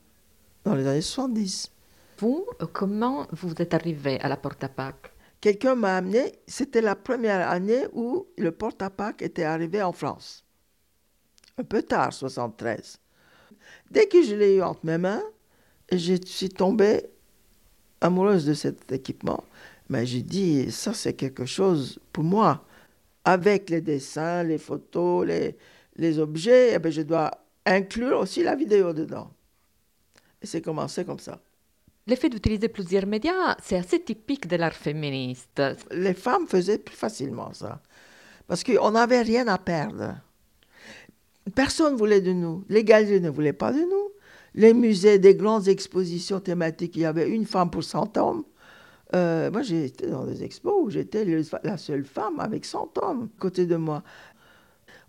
[0.63, 1.71] dans les années 70.
[2.19, 5.13] Vous, comment vous êtes arrivé à la porte à Pâques?
[5.41, 9.91] Quelqu'un m'a amené, c'était la première année où le porte à Pâques était arrivé en
[9.91, 10.42] France.
[11.57, 12.99] Un peu tard, 73.
[13.91, 15.23] Dès que je l'ai eu entre mes mains,
[15.91, 17.05] je suis tombée
[18.01, 19.43] amoureuse de cet équipement.
[19.89, 22.65] Mais j'ai dit, ça c'est quelque chose pour moi.
[23.25, 25.55] Avec les dessins, les photos, les,
[25.95, 27.31] les objets, eh bien, je dois
[27.65, 29.31] inclure aussi la vidéo dedans.
[30.41, 31.39] Et c'est commencé comme ça.
[32.05, 35.61] L'effet d'utiliser plusieurs médias, c'est assez typique de l'art féministe.
[35.91, 37.81] Les femmes faisaient plus facilement ça.
[38.45, 40.15] Parce qu'on n'avait rien à perdre.
[41.55, 42.63] Personne ne voulait de nous.
[42.69, 44.09] Les galeries ne voulaient pas de nous.
[44.55, 48.43] Les musées, des grandes expositions thématiques, il y avait une femme pour 100 hommes.
[49.15, 51.25] Euh, moi, j'étais dans des expos où j'étais
[51.63, 54.03] la seule femme avec 100 hommes à côté de moi.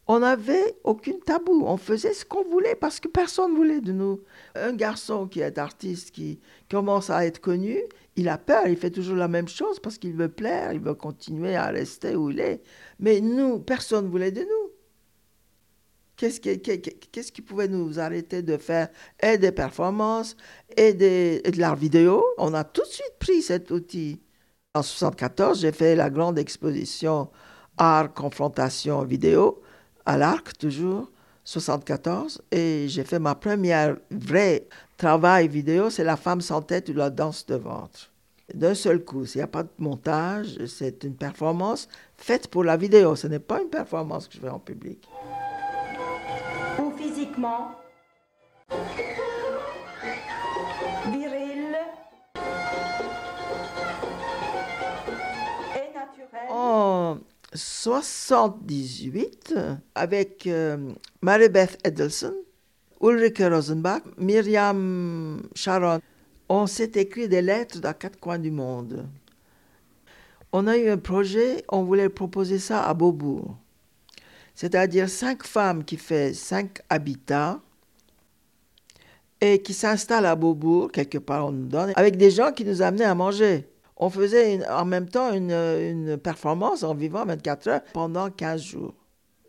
[0.07, 1.62] On n'avait aucun tabou.
[1.64, 4.20] On faisait ce qu'on voulait parce que personne ne voulait de nous.
[4.55, 7.79] Un garçon qui est artiste, qui commence à être connu,
[8.16, 8.66] il a peur.
[8.66, 12.16] Il fait toujours la même chose parce qu'il veut plaire, il veut continuer à rester
[12.16, 12.62] où il est.
[13.01, 14.73] Mais nous, personne ne voulait de nous.
[16.16, 18.88] Qu'est-ce qui, pouvait nous arrêter de faire?
[19.22, 20.37] Des performances
[20.77, 24.20] et, de l'art vidéo On a tout de suite pris cet outil.
[24.74, 27.31] En 1974, j'ai fait la grande exposition
[27.77, 29.61] art, confrontation, vidéo
[30.07, 31.11] à l'Arc, toujours,
[31.44, 36.94] 74, et j'ai fait ma première vraie travail vidéo, c'est La femme sans tête ou
[36.94, 38.11] la danse de ventre.
[38.53, 42.77] D'un seul coup, il n'y a pas de montage, c'est une performance faite pour la
[42.77, 45.09] vidéo, ce n'est pas une performance que je fais en public.
[47.35, 47.75] Physiquement,
[51.11, 51.75] viril
[55.75, 56.49] et naturel.
[56.51, 57.18] En
[57.53, 59.55] 78,
[59.97, 60.92] avec euh,
[61.23, 62.35] Mary Beth Edelson,
[63.03, 65.99] Ulrike Rosenbach, Myriam Sharon,
[66.49, 69.09] on s'est écrit des lettres dans quatre coins du monde.
[70.53, 73.57] On a eu un projet, on voulait proposer ça à Beaubourg.
[74.55, 77.61] C'est-à-dire cinq femmes qui font cinq habitats
[79.40, 82.83] et qui s'installent à Beaubourg, quelque part on nous donne, avec des gens qui nous
[82.83, 88.31] amenaient à manger on faisait en même temps une, performance en vivant 24 heures pendant
[88.31, 88.95] 15 jours.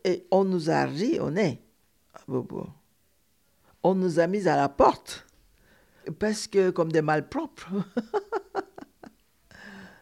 [0.04, 1.62] Et on nous a ri au nez
[2.13, 2.68] à Bobo.
[3.84, 5.26] On nous a mis à la porte
[6.20, 7.70] parce que comme des malpropres.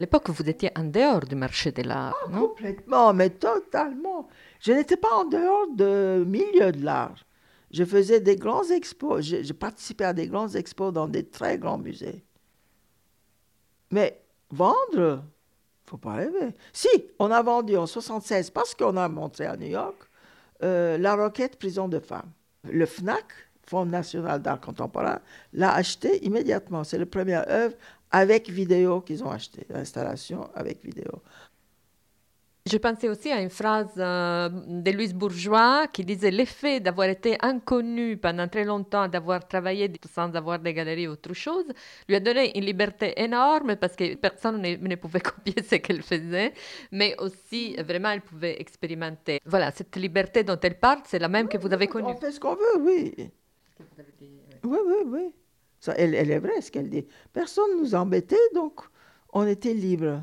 [0.00, 2.48] L'époque, vous étiez en dehors du marché de l'art, ah, non?
[2.48, 4.28] Complètement, mais totalement.
[4.60, 7.24] Je n'étais pas en dehors du milieu de l'art.
[7.70, 9.24] Je faisais des grands expos.
[9.24, 12.24] je participais à des grands expos dans des très grands musées.
[13.90, 15.24] Mais Vendre
[15.86, 16.54] faut pas rêver.
[16.72, 16.88] Si,
[17.18, 19.96] on a vendu en 76 parce qu'on a montré à New York
[20.62, 22.30] euh, la roquette prison de femmes.
[22.64, 23.24] Le FNAC,
[23.66, 25.20] Fonds national d'art contemporain,
[25.52, 26.84] l'a acheté immédiatement.
[26.84, 27.76] C'est la première œuvre
[28.10, 31.22] avec vidéo qu'ils ont acheté, l'installation avec vidéo.
[32.66, 37.36] Je pensais aussi à une phrase euh, de Louise Bourgeois qui disait l'effet d'avoir été
[37.42, 41.66] inconnu pendant très longtemps, d'avoir travaillé sans avoir des galeries ou autre chose,
[42.08, 46.00] lui a donné une liberté énorme parce que personne ne, ne pouvait copier ce qu'elle
[46.00, 46.54] faisait,
[46.90, 49.40] mais aussi vraiment elle pouvait expérimenter.
[49.44, 52.08] Voilà, cette liberté dont elle parle, c'est la même que vous avez connue.
[52.08, 53.14] On fait ce qu'on veut, oui.
[54.64, 55.34] Oui, oui, oui.
[55.80, 57.04] Ça, elle, elle est vraie ce qu'elle dit.
[57.30, 58.80] Personne ne nous embêtait, donc
[59.34, 60.22] on était libre.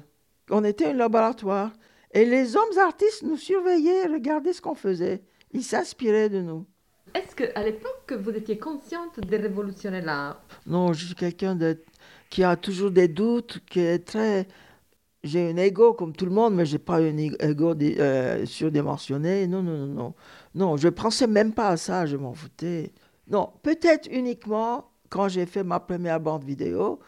[0.49, 1.71] On était un laboratoire.
[2.13, 5.21] Et les hommes artistes nous surveillaient, regardaient ce qu'on faisait.
[5.53, 6.65] Ils s'inspiraient de nous.
[7.13, 11.57] Est-ce qu'à l'époque, vous étiez consciente de révolutionner l'art Non, je suis quelqu'un
[12.29, 14.47] qui a toujours des doutes, qui est très...
[15.23, 19.45] J'ai un ego comme tout le monde, mais je n'ai pas un ego euh, surdimensionné.
[19.45, 20.13] Non, non, non, non.
[20.55, 22.91] Non, je ne pensais même pas à ça, je m'en foutais.
[23.27, 26.99] Non, peut-être uniquement quand j'ai fait ma première bande vidéo,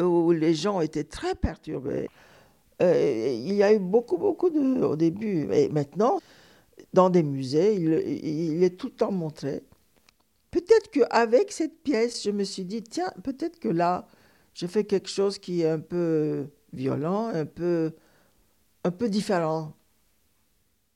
[0.00, 2.08] où les gens étaient très perturbés.
[2.82, 5.48] Euh, il y a eu beaucoup, beaucoup de, au début.
[5.52, 6.20] Et maintenant,
[6.92, 9.62] dans des musées, il, est tout le temps montré.
[10.50, 14.06] Peut-être qu'avec cette pièce, je me suis dit, tiens, peut-être que là,
[14.54, 17.92] je fais quelque chose qui est un peu violent, un peu,
[18.84, 19.72] un peu différent.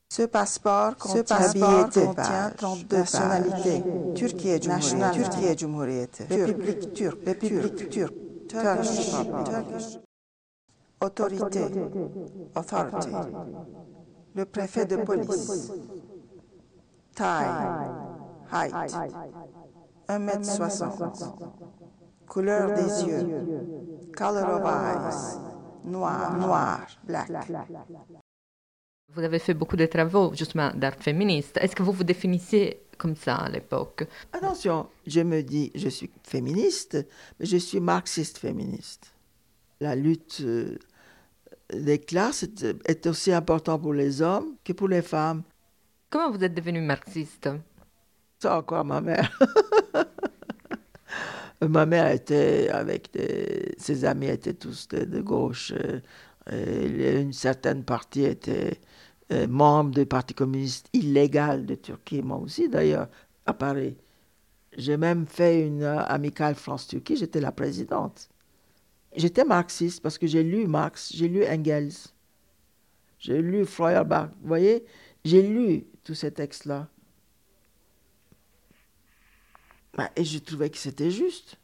[0.09, 3.83] Ce passeport contient, Ce passeport contient 32 nationalités.
[4.15, 8.15] Turquie Cumhuriyeti, Türkiye Cumhuriyeti, République turque, République turque,
[8.49, 10.01] Turkish
[11.01, 11.65] Autorité.
[12.55, 13.09] Authority.
[14.35, 15.71] Le préfet de police.
[17.15, 17.89] Taille.
[18.53, 18.95] Height.
[20.07, 21.33] 1m60.
[22.27, 24.11] Couleur des yeux.
[24.15, 25.89] Color of eyes.
[25.89, 26.37] Noir.
[26.37, 26.87] Noir.
[27.03, 27.31] Black.
[29.13, 31.57] Vous avez fait beaucoup de travaux justement d'art féministe.
[31.59, 34.07] Est-ce que vous vous définissiez comme ça à l'époque?
[34.31, 37.05] Attention, je me dis, je suis féministe,
[37.39, 39.13] mais je suis marxiste féministe.
[39.81, 40.77] La lutte euh,
[41.73, 42.45] les classes
[42.85, 45.43] est aussi important pour les hommes que pour les femmes.
[46.09, 47.49] Comment vous êtes devenu marxiste?
[48.39, 49.39] Ça encore ma mère.
[51.61, 53.09] ma mère était avec
[53.77, 55.73] ses amis étaient tous de, gauche.
[56.51, 58.79] Et une certaine partie était
[59.31, 63.07] euh, membre du Parti communiste illégal de Turquie, moi aussi d'ailleurs,
[63.45, 63.95] à Paris.
[64.77, 68.29] J'ai même fait une amicale France-Turquie, j'étais la présidente.
[69.15, 71.91] J'étais marxiste parce que j'ai lu Marx, j'ai lu Engels,
[73.19, 74.29] j'ai lu Feuerbach.
[74.41, 74.85] Vous voyez,
[75.25, 76.87] j'ai lu tous ces textes-là.
[79.93, 81.57] Bah, et je trouvais que c'était juste.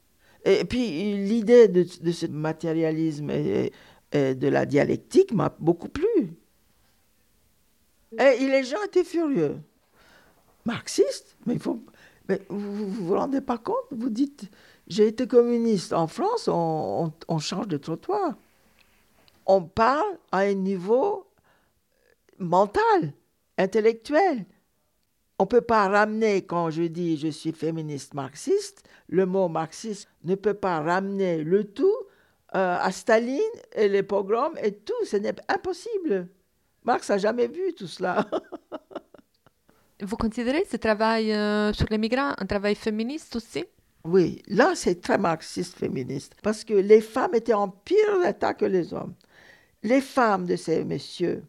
[0.44, 3.72] Et puis l'idée de, ce matérialisme et,
[4.14, 6.06] de la dialectique m'a beaucoup plu.
[8.14, 9.58] Et les gens étaient furieux.
[10.66, 11.38] Marxiste?
[11.46, 11.84] Mais, il faut,
[12.28, 13.86] mais vous, vous vous rendez pas compte?
[13.92, 14.50] Vous dites,
[14.88, 15.94] j'ai été communiste.
[15.94, 18.36] En France, on, change de trottoir.
[19.46, 21.28] On parle à un niveau
[22.40, 23.14] mental,
[23.58, 24.46] intellectuel.
[25.40, 30.10] On ne peut pas ramener, quand je dis je suis féministe marxiste, le mot marxiste
[30.24, 31.96] ne peut pas ramener le tout
[32.56, 33.40] euh, à Staline
[33.74, 35.06] et les pogroms et tout.
[35.06, 36.28] Ce n'est impossible.
[36.84, 38.26] Marx n'a jamais vu tout cela.
[40.02, 43.66] Vous considérez ce travail euh, sur les migrants un travail féministe aussi?
[44.08, 48.64] Oui, là c'est très marxiste féministe parce que les femmes étaient en pire état que
[48.64, 49.14] les hommes.
[49.84, 51.44] Les femmes de ces messieurs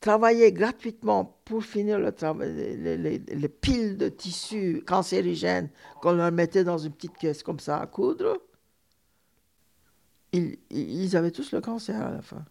[0.00, 2.12] travaillaient gratuitement pour finir le
[2.44, 7.80] les, les, piles de tissus cancérigènes qu'on leur mettait dans une petite caisse comme ça
[7.80, 8.38] à coudre.
[10.32, 12.44] Ils, ils avaient tous le cancer à la fin.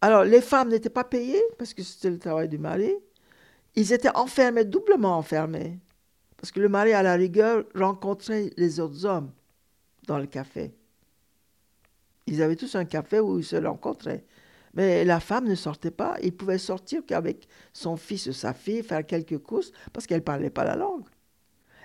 [0.00, 2.94] Alors, les femmes n'étaient pas payées parce que c'était le travail du mari.
[3.74, 5.78] Ils étaient enfermés, doublement enfermés.
[6.38, 9.30] Parce que le mari, à la rigueur, rencontrait les autres hommes
[10.06, 10.72] dans le café.
[12.26, 14.24] Ils avaient tous un café où ils se rencontraient.
[14.74, 16.16] Mais la femme ne sortait pas.
[16.22, 20.24] Il pouvait sortir qu'avec son fils ou sa fille, faire quelques courses, parce qu'elle ne
[20.24, 21.06] parlait pas la langue.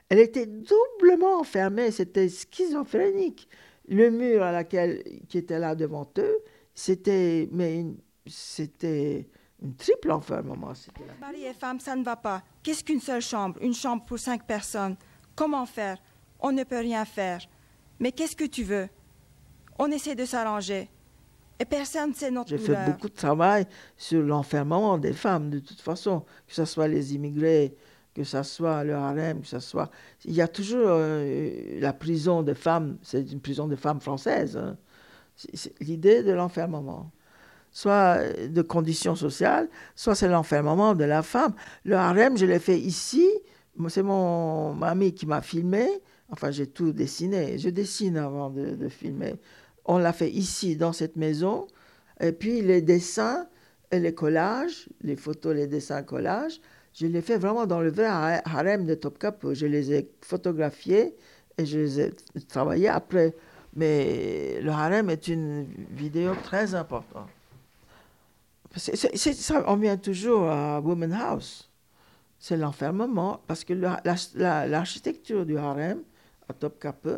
[0.09, 1.91] Elle était doublement enfermée.
[1.91, 3.49] C'était schizophrénique.
[3.87, 6.37] Le mur à laquelle, qui était là devant eux,
[6.75, 7.85] c'était mais
[8.27, 9.27] c'était
[9.63, 10.73] une triple enfermement.
[11.21, 12.43] Mari et femme, ça ne va pas.
[12.61, 13.57] Qu'est-ce qu'une seule chambre?
[13.61, 14.95] Une chambre pour cinq personnes.
[15.35, 15.97] Comment faire?
[16.39, 17.39] On ne peut rien faire.
[17.99, 18.89] Mais qu'est-ce que tu veux?
[19.79, 20.89] On essaie de s'arranger.
[21.59, 25.59] Et personne ne sait notre J'ai fait beaucoup de travail sur l'enfermement des femmes, de
[25.59, 27.75] toute façon, que ce soit les immigrés,
[28.13, 29.89] que ce soit le harem, que ce soit...
[30.25, 34.57] Il y a toujours euh, la prison des femmes, c'est une prison de femmes françaises.
[34.57, 34.77] Hein.
[35.35, 37.11] C'est l'idée de l'enfermement
[37.73, 41.53] soit de conditions sociales, soit c'est l'enfermement de la femme.
[41.83, 43.27] Le harem, je l'ai fait ici.
[43.89, 45.87] C'est mon ami qui m'a filmé.
[46.29, 47.57] Enfin, j'ai tout dessiné.
[47.57, 49.35] Je dessine avant de, filmer.
[49.85, 51.67] On l'a fait ici, dans cette maison.
[52.21, 53.47] Et puis les dessins
[53.91, 56.61] et les collages, les photos, les dessins, collages,
[56.93, 59.55] je les ai fait vraiment dans le vrai harem de Topkapi.
[59.55, 61.15] Je les ai photographiés
[61.57, 62.13] et je les ai
[62.47, 63.33] travaillés après.
[63.75, 67.29] Mais le harem est une vidéo très importante
[69.67, 71.69] on vient toujours à Woman House.
[72.39, 76.01] C'est l'enfermement, parce que l'architecture du harem,
[76.49, 77.09] à Topkapi,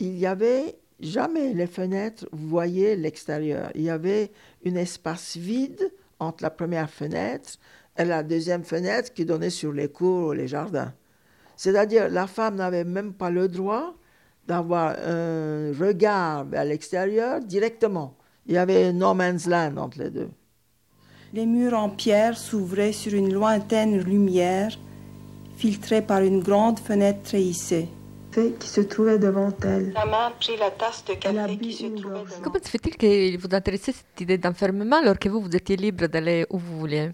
[0.00, 3.70] il y avait jamais les fenêtres, voyez l'extérieur.
[3.74, 4.32] Il y avait
[4.66, 7.58] un espace vide entre la première fenêtre
[7.96, 10.92] et la deuxième fenêtre qui donnait sur les cours ou les jardins.
[11.56, 13.94] C'est-à-dire, la femme n'avait même pas le droit
[14.46, 18.16] d'avoir un regard à l'extérieur directement.
[18.46, 20.30] Il y avait un no man's land entre les deux.
[21.32, 24.76] Les murs en pierre s'ouvraient sur une lointaine lumière,
[25.56, 27.88] filtrée par une grande fenêtre trahissée.
[28.32, 29.92] Qui se trouvait devant elle.
[29.92, 33.36] La main prit la tasse de café qui se trouvait devant Comment se fait-il que
[33.36, 37.10] vous intéressez cette idée d'enfermement alors que vous, vous étiez libre d'aller où vous vouliez?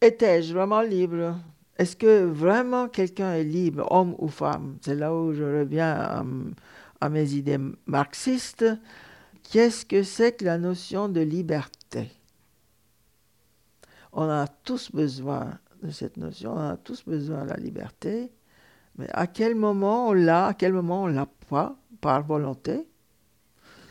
[0.00, 1.38] Étais-je vraiment libre?
[1.78, 4.76] Est-ce que vraiment quelqu'un est libre, homme ou femme?
[4.82, 6.24] C'est là où je reviens à,
[7.00, 8.64] à mes idées marxistes.
[9.50, 11.81] Qu'est-ce que c'est que la notion de liberté?
[14.12, 18.30] On a tous besoin de cette notion, on a tous besoin de la liberté,
[18.96, 22.86] mais à quel moment on l'a, à quel moment on l'a pas, par volonté?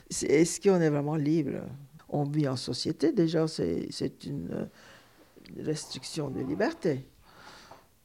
[0.10, 1.62] Est-ce qu'on est vraiment libre?
[2.10, 4.70] On vit en société, déjà, c'est une
[5.58, 7.08] restriction de liberté.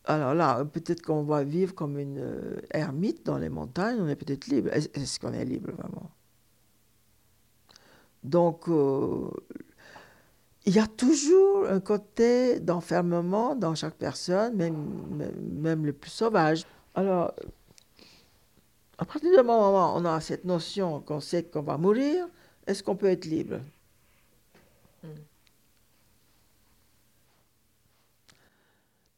[0.05, 4.15] Alors là, peut-être qu'on va vivre comme une euh, ermite dans les montagnes, on est
[4.15, 4.71] peut-être libre.
[4.73, 6.11] Est-ce qu'on est libre vraiment?
[8.23, 9.29] Donc, euh,
[10.67, 16.65] il y a toujours un côté d'enfermement dans chaque personne, même, même le plus sauvage.
[16.95, 17.33] Alors,
[18.99, 22.27] à partir du moment où on a cette notion qu'on sait qu'on va mourir,
[22.67, 23.61] est-ce qu'on peut être libre?
[25.05, 25.09] Hmm.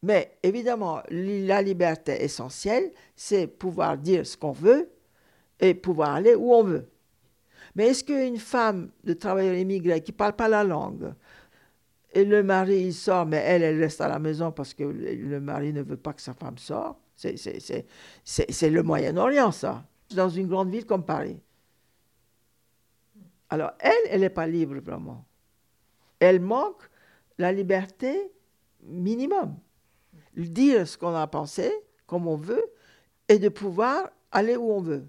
[0.03, 4.91] Mais évidemment, la liberté essentielle, c'est pouvoir dire ce qu'on veut
[5.61, 6.89] et pouvoir aller où on veut.
[7.75, 11.15] Mais est-ce qu'une femme de travailleur immigré qui ne parle pas la langue,
[12.13, 15.41] et le mari, il sort, mais elle, elle reste à la maison parce que le
[15.41, 16.99] mari ne veut pas que sa femme sorte.
[17.15, 19.85] C'est le Moyen-Orient, ça.
[20.15, 21.39] Dans une grande ville comme Paris.
[23.51, 25.25] Alors, elle, elle n'est pas libre vraiment.
[26.19, 26.89] Elle manque
[27.37, 28.33] la liberté
[28.83, 29.57] minimum.
[30.35, 31.71] Dire ce qu'on a pensé,
[32.07, 32.65] comme on veut,
[33.29, 35.07] et de pouvoir aller où on veut.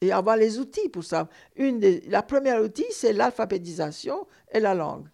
[0.00, 1.28] Et avoir les outils pour ça.
[1.56, 5.08] Une des, la première outil, c'est l'alphabétisation et la langue.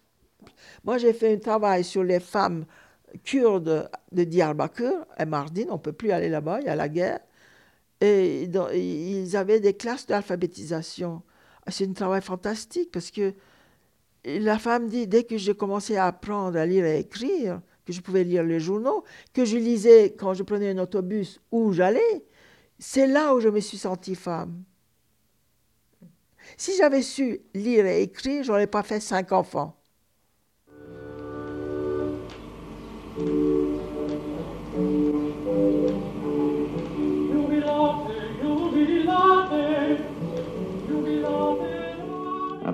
[0.83, 2.65] Moi, j'ai fait un travail sur les femmes
[3.23, 5.65] kurdes de Diyarbakir et Mardin.
[5.69, 7.19] On ne peut plus aller là-bas, il y a la guerre.
[7.99, 11.21] Et ils avaient des classes d'alphabétisation.
[11.67, 13.33] C'est un travail fantastique parce que
[14.25, 18.01] la femme dit, dès que j'ai commencé à apprendre à lire et écrire, que je
[18.01, 19.03] pouvais lire les journaux,
[19.33, 22.25] que je lisais quand je prenais un autobus où j'allais,
[22.79, 24.63] c'est là où je me suis sentie femme.
[26.57, 29.80] Si j'avais su lire et écrire, j'aurais pas fait cinq enfants.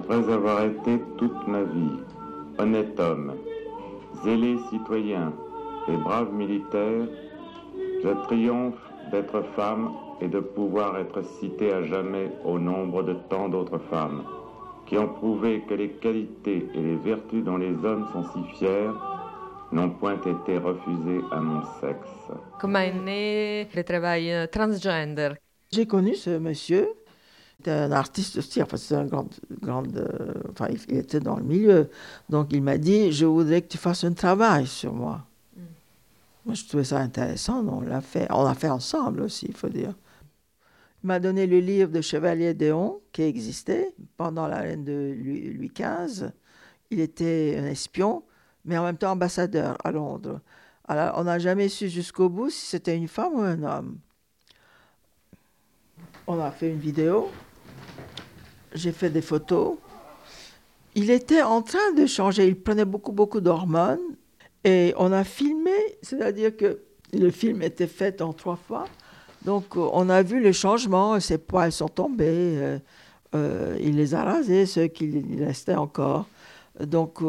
[0.09, 1.99] Après avoir été toute ma vie
[2.57, 3.33] honnête homme,
[4.23, 5.33] zélé citoyen
[5.89, 7.07] et brave militaire,
[8.01, 8.79] je triomphe
[9.11, 9.91] d'être femme
[10.21, 14.23] et de pouvoir être cité à jamais au nombre de tant d'autres femmes
[14.85, 18.89] qui ont prouvé que les qualités et les vertus dont les hommes sont si fiers
[19.73, 22.31] n'ont point été refusées à mon sexe.
[22.61, 25.31] Comment est né le travail transgender?
[25.69, 26.87] J'ai connu ce monsieur,
[27.67, 29.27] c'était un artiste aussi, enfin, c'est un grand,
[29.61, 31.89] grand euh, enfin, il était dans le milieu.
[32.29, 35.25] Donc il m'a dit, je voudrais que tu fasses un travail sur moi.
[35.55, 35.61] Mm.
[36.45, 39.67] Moi, je trouvais ça intéressant, on l'a fait, on l'a fait ensemble aussi, il faut
[39.67, 39.93] dire.
[41.03, 45.71] Il m'a donné le livre de Chevalier Déon qui existait pendant la reine de Louis
[45.75, 46.29] XV.
[46.89, 48.23] Il était un espion,
[48.63, 50.39] mais en même temps ambassadeur à Londres.
[50.87, 53.97] Alors, on n'a jamais su jusqu'au bout si c'était une femme ou un homme.
[56.27, 57.29] On a fait une vidéo.
[58.77, 59.75] J'ai fait des photos.
[60.95, 62.47] Il était en train de changer.
[62.47, 64.15] Il prenait beaucoup, beaucoup d'hormones.
[64.63, 65.71] Et on a filmé,
[66.01, 66.79] c'est-à-dire que
[67.13, 68.85] le film était fait en trois fois.
[69.43, 72.79] Donc, euh, on a vu les changements, ses poils sont tombés, euh,
[73.35, 76.27] euh, il les a rasés, ceux qui restaient encore.
[76.79, 77.19] Donc,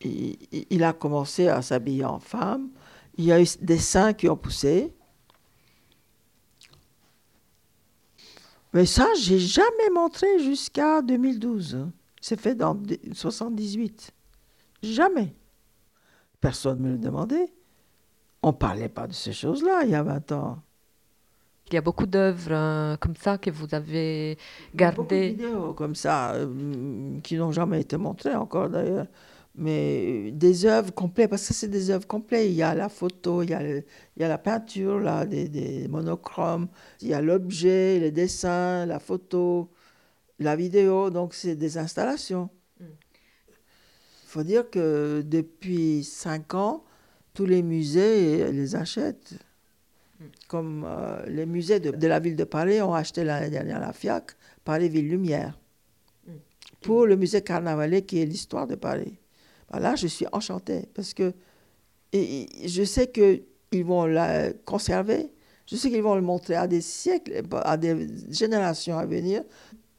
[0.00, 2.68] il, a commencé à s'habiller en femme.
[3.16, 4.92] Il y a eu des seins qui ont poussé.
[8.74, 11.86] Mais ça, j'ai jamais montré jusqu'à 2012.
[12.20, 12.76] C'est fait dans
[13.12, 14.10] 78.
[14.82, 15.32] Jamais.
[16.40, 17.52] Personne ne me le demandait.
[18.42, 20.58] On ne parlait pas de ces choses-là il y a 20 ans.
[21.68, 24.36] Il y a beaucoup d'œuvres euh, comme ça que vous avez
[24.74, 24.96] gardées.
[24.96, 29.06] Beaucoup de vidéos comme ça, euh, qui n'ont jamais été montrées encore d'ailleurs.
[29.56, 32.46] Mais des œuvres complètes, parce que c'est des œuvres complètes.
[32.46, 33.84] Il y a la photo, il y a, il
[34.16, 36.68] y a la peinture, là, des, des monochromes,
[37.00, 39.70] il y a l'objet, les dessins, la photo,
[40.40, 41.10] la vidéo.
[41.10, 42.50] Donc, c'est des installations.
[42.80, 42.90] Il mm.
[44.26, 46.84] faut dire que depuis cinq ans,
[47.34, 49.34] tous les musées les achètent.
[50.20, 50.24] Hmm.
[50.48, 54.30] Comme euh, les musées de, la ville de Paris ont acheté l'année dernière la FIAC,
[54.64, 55.58] Paris Ville Lumière,
[56.26, 56.32] hmm.
[56.80, 59.18] pour le musée Carnavalet qui est l'histoire de Paris.
[59.70, 61.32] Ben là, je suis enchantée parce que
[62.12, 65.32] et, je sais qu'ils vont la conserver,
[65.66, 69.42] je sais qu'ils vont le montrer à des siècles, à des générations à venir.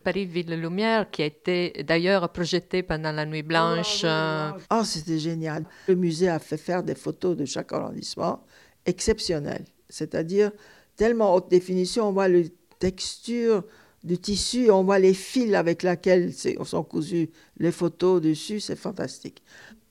[0.03, 4.03] Paris Ville Lumière, qui a été d'ailleurs projeté pendant la Nuit Blanche.
[4.05, 5.65] Ah, oh, c'était génial.
[5.87, 8.43] Le musée a fait faire des photos de chaque arrondissement
[8.85, 10.51] exceptionnelles, c'est-à-dire
[10.95, 12.43] tellement haute définition, on voit la
[12.79, 13.63] texture
[14.05, 19.41] du tissu, on voit les fils avec lesquels sont cousus les photos dessus, c'est fantastique.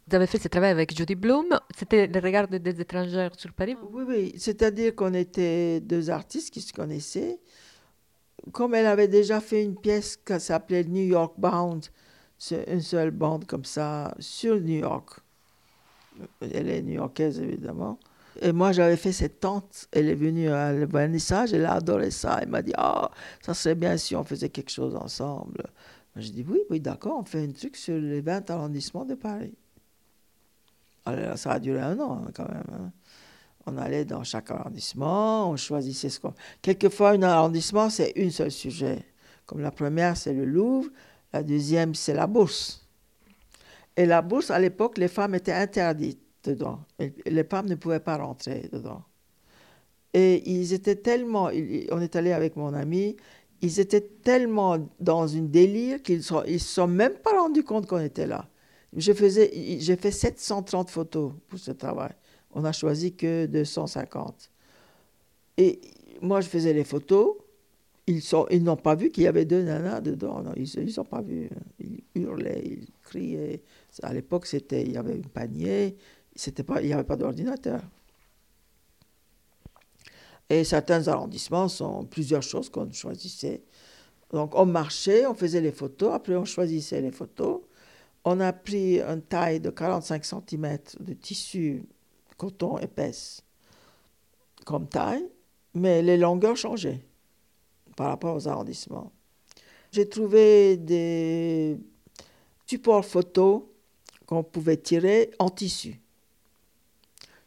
[0.06, 1.46] Vous avez fait ce travail avec Judy Bloom.
[1.76, 4.32] C'était le regard des étrangers sur Paris Oui, oui.
[4.36, 7.38] C'est-à-dire qu'on était deux artistes qui se connaissaient
[8.52, 11.86] comme elle avait déjà fait une pièce qui s'appelait New York Bound,
[12.38, 15.20] c'est une seule bande comme ça sur New York.
[16.40, 17.98] Elle est new-yorkaise, évidemment.
[18.40, 19.88] Et moi, j'avais fait cette tante.
[19.92, 22.38] Elle est venue à le elle a adoré ça.
[22.42, 23.10] Elle m'a dit Ah,
[23.40, 25.64] ça serait bien si on faisait quelque chose ensemble.
[26.16, 29.54] J'ai dit Oui, oui, d'accord, on fait un truc sur les 20 arrondissements de Paris.
[31.06, 32.64] Alors, ça a duré un an, hein, quand même.
[32.72, 32.92] Hein.
[33.66, 36.34] On allait dans chaque arrondissement, on choisissait ce qu'on...
[36.60, 39.04] Quelquefois, un arrondissement, c'est une seule sujet.
[39.46, 40.90] Comme la première, c'est le Louvre,
[41.32, 42.86] la deuxième, c'est la bourse.
[43.96, 46.80] Et la bourse, à l'époque, les femmes étaient interdites dedans.
[46.98, 49.02] les femmes ne pouvaient pas rentrer dedans.
[50.12, 51.50] Et ils étaient tellement...
[51.90, 53.16] On est allé avec mon ami,
[53.60, 58.00] ils étaient tellement dans une délire qu'ils ne se sont même pas rendus compte qu'on
[58.00, 58.48] était là.
[58.96, 62.12] J'ai fait 730 photos pour ce travail
[62.54, 64.50] on n'a choisi que 250.
[65.58, 65.80] Et
[66.22, 67.36] moi, je faisais les photos,
[68.06, 70.42] Ils sont, ils n'ont pas vu qu'il y avait deux nanas dedans.
[70.42, 71.48] Non, ils n'ont pas vu.
[71.80, 73.62] Ils hurlaient, ils criaient.
[74.02, 75.96] À l'époque, il y avait un panier.
[76.36, 77.80] Il n'y avait pas d'ordinateur.
[80.50, 83.62] Et certains arrondissements sont plusieurs choses qu'on choisissait.
[84.32, 87.60] Donc on marchait, on faisait les photos, après on choisissait les photos.
[88.24, 91.84] On a pris une taille de 45 cm de tissu
[92.36, 93.42] coton épaisse
[94.64, 95.28] comme taille,
[95.74, 97.04] mais les longueurs changeaient
[97.96, 99.12] par rapport aux arrondissements.
[99.92, 101.78] J'ai trouvé des
[102.66, 103.62] supports photos
[104.26, 106.00] qu'on pouvait tirer en tissu.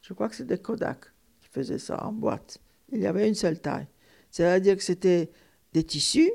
[0.07, 0.99] Je crois que des Kodak
[1.41, 2.59] qui faisaient ça en boîte.
[2.93, 3.87] Il y avait une seule taille.
[4.31, 5.29] C'est-à-dire que c'était
[5.73, 6.31] des tissus,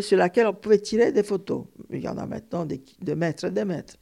[0.00, 1.66] sur lesquels on pouvait tirer des photos.
[1.90, 3.96] Il y en a maintenant de mètres et des mètres.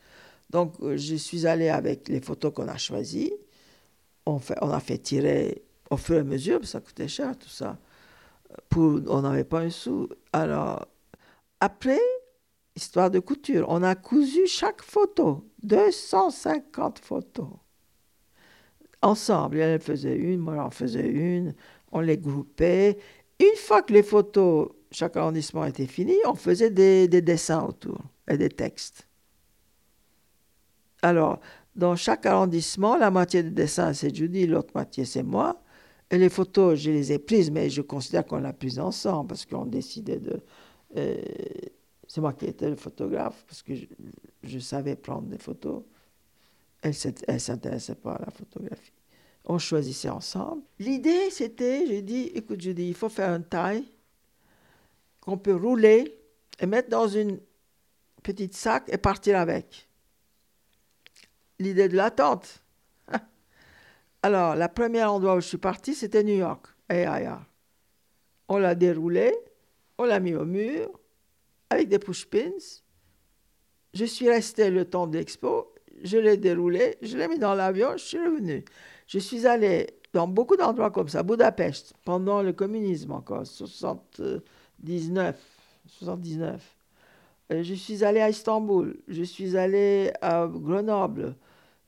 [0.51, 3.33] Donc, euh, je suis allé avec les photos qu'on a choisies.
[4.27, 7.79] On, a fait tirer au fur et à mesure, ça coûtait cher tout ça.
[8.77, 10.09] On n'avait pas un sou.
[10.33, 10.87] Alors,
[11.59, 12.01] après,
[12.77, 17.49] histoire de couture, on a cousu chaque photo, 250 photos.
[19.05, 21.55] Ensemble, elle faisait une, moi j'en faisais une,
[21.93, 22.99] on les groupait.
[23.39, 28.01] Une fois que les photos, chaque arrondissement était fini, on faisait des, des dessins autour
[28.29, 29.07] et des textes.
[31.03, 31.41] Alors,
[31.77, 35.63] dans chaque arrondissement, la moitié des dessins, c'est Judy, l'autre moitié, c'est moi.
[36.11, 39.45] Et les photos, je les ai prises, mais je considère qu'on l'a prises ensemble parce
[39.45, 40.41] qu'on décidait de.
[40.97, 41.21] Euh,
[42.09, 43.75] c'est moi qui étais le photographe parce que
[44.45, 45.83] je, savais prendre des photos.
[46.81, 46.95] Elle
[47.29, 48.94] ne s'intéressait pas à la photographie.
[49.45, 50.63] On choisissait ensemble.
[50.79, 53.85] L'idée, c'était, j'ai dit, écoute, je dis, il faut faire un taille
[55.21, 56.19] qu'on peut rouler
[56.61, 57.39] et mettre dans une
[58.23, 59.89] petite sac et partir avec.
[61.59, 62.63] L'idée de la tente.
[64.23, 67.45] Alors, le premier endroit où je suis parti, c'était New York, AIR.
[68.49, 69.35] On l'a déroulé,
[69.99, 70.91] on l'a mis au mur,
[71.69, 72.81] avec des push-pins.
[73.93, 77.93] Je suis resté le temps de l'expo, je l'ai déroulé, je l'ai mis dans l'avion,
[77.93, 78.65] je suis revenu.
[79.07, 85.37] Je suis allé dans beaucoup d'endroits comme ça, Budapest, pendant le communisme encore, 79,
[85.87, 86.77] 79.
[87.51, 91.37] Je suis allé à Istanbul, je suis allé à Grenoble,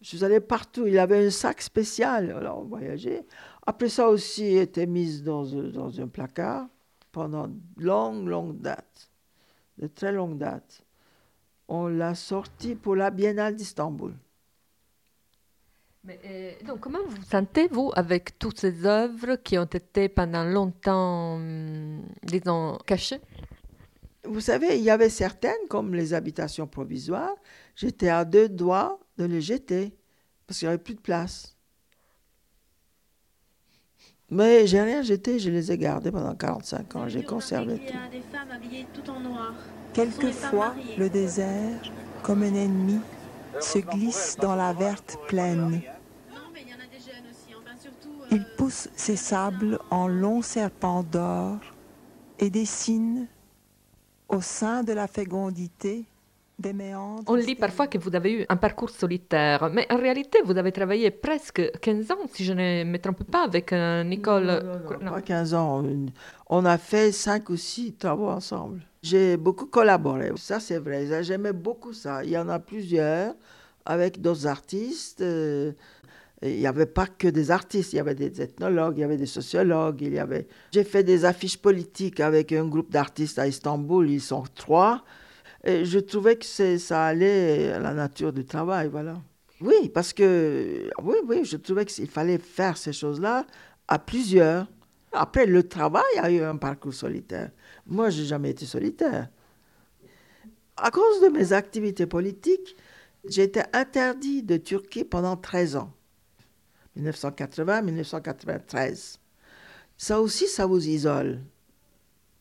[0.00, 0.86] je suis allé partout.
[0.86, 2.30] Il avait un sac spécial.
[2.30, 3.26] Alors, on voyageait.
[3.66, 6.68] Après ça aussi, il était mis dans, dans un placard
[7.12, 9.10] pendant longue, longue date.
[9.78, 10.82] De très longue date.
[11.68, 14.14] On l'a sorti pour la Biennale d'Istanbul.
[16.06, 20.44] Mais, euh, donc, comment vous sentez, vous, avec toutes ces œuvres qui ont été pendant
[20.44, 23.20] longtemps, hum, disons, cachées?
[24.24, 27.34] Vous savez, il y avait certaines, comme les habitations provisoires,
[27.74, 29.96] j'étais à deux doigts de les jeter
[30.46, 31.56] parce qu'il n'y avait plus de place.
[34.30, 39.12] Mais j'ai rien jeté, je les ai gardés pendant 45 ans, j'ai conservé tout.
[39.92, 41.80] Quelquefois, le désert,
[42.22, 43.00] comme un ennemi,
[43.60, 45.82] se glisse dans la verte plaine.
[48.30, 51.58] Il pousse ses sables en longs serpents d'or
[52.38, 53.26] et dessine,
[54.28, 56.04] au sein de la fécondité,
[57.26, 60.72] on lit parfois que vous avez eu un parcours solitaire, mais en réalité, vous avez
[60.72, 64.46] travaillé presque 15 ans, si je ne me trompe pas, avec euh, Nicole.
[64.46, 65.84] Non, non, pas 15 ans.
[66.48, 68.80] On a fait 5 ou 6 travaux ensemble.
[69.02, 71.22] J'ai beaucoup collaboré, ça c'est vrai.
[71.22, 72.24] J'aimais beaucoup ça.
[72.24, 73.34] Il y en a plusieurs
[73.84, 75.22] avec d'autres artistes.
[76.42, 79.16] Il n'y avait pas que des artistes, il y avait des ethnologues, il y avait
[79.16, 80.46] des sociologues, il y avait...
[80.70, 85.02] J'ai fait des affiches politiques avec un groupe d'artistes à Istanbul, ils sont trois.
[85.64, 86.44] Et je trouvais que
[86.78, 89.16] ça allait à la nature du travail, voilà.
[89.62, 93.46] Oui, parce que, oui, oui, je trouvais qu'il fallait faire ces choses-là
[93.88, 94.66] à plusieurs.
[95.12, 97.50] Après, le travail a eu un parcours solitaire.
[97.86, 99.30] Moi, je n'ai jamais été solitaire.
[100.76, 102.76] À cause de mes activités politiques,
[103.26, 105.95] j'ai été interdit de Turquie pendant 13 ans.
[106.98, 109.16] 1980-1993.
[109.96, 111.40] Ça aussi, ça vous isole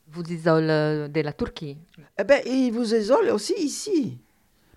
[0.07, 1.77] vous isole euh, de la Turquie
[2.19, 4.17] Eh bien, il vous isole aussi ici.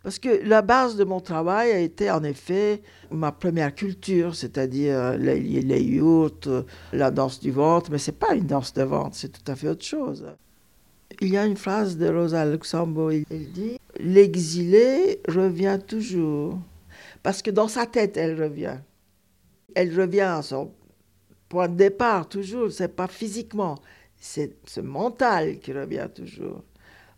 [0.03, 5.18] Parce que la base de mon travail a été en effet ma première culture, c'est-à-dire
[5.18, 9.16] les, les yurts, la danse du ventre, mais ce n'est pas une danse de ventre,
[9.16, 10.24] c'est tout à fait autre chose.
[11.20, 16.59] Il y a une phrase de Rosa Luxembourg, elle dit L'exilé revient toujours.
[17.22, 18.79] Parce que dans sa tête, elle revient.
[19.75, 20.73] Elle revient à son
[21.49, 23.77] point de départ, toujours, c'est pas physiquement
[24.19, 26.62] c'est ce mental qui revient toujours.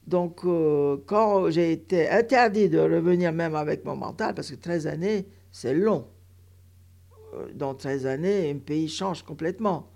[0.06, 4.86] Donc, euh, quand j'ai été interdit de revenir même avec mon mental, parce que 13
[4.86, 6.06] années, c'est long.
[7.34, 9.88] Euh, dans 13 années, un pays change complètement.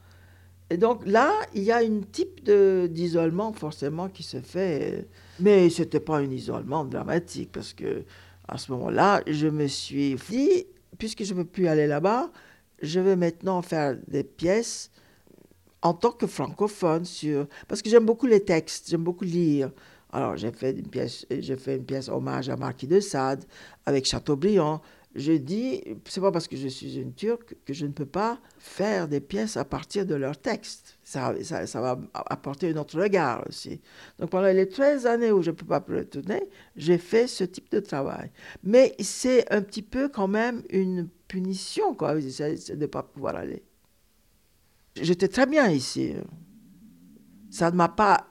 [0.71, 5.07] Et donc là, il y a un type d'isolement forcément qui se fait.
[5.41, 8.05] Mais ce n'était pas un isolement dramatique parce que
[8.49, 10.67] à ce moment-là, je me suis dit,
[10.99, 12.31] puisque je ne peux plus aller là-bas,
[12.83, 14.91] je vais maintenant faire des pièces
[15.83, 19.71] en tant que francophone sur parce que j'aime beaucoup les textes, j'aime beaucoup lire.
[20.13, 23.45] Alors j'ai fait une pièce, j'ai fait une pièce hommage à Marquis de Sade
[23.85, 24.81] avec Chateaubriand.
[25.15, 28.41] Je dis, c'est pas parce que je suis une Turque que je ne peux pas
[28.59, 30.99] faire des pièces à partir de leurs textes.
[31.05, 31.33] Ça,
[31.75, 33.81] va apporter un autre regard aussi.
[34.19, 36.43] Donc pendant les 13 années où je ne peux pas retourner,
[36.75, 38.33] j'ai fait ce type de travail.
[38.65, 43.63] Mais c'est un petit peu quand même une punition, de ne pas pouvoir aller.
[45.01, 46.15] J'étais très bien ici.
[47.51, 48.27] Ça ne m'a pas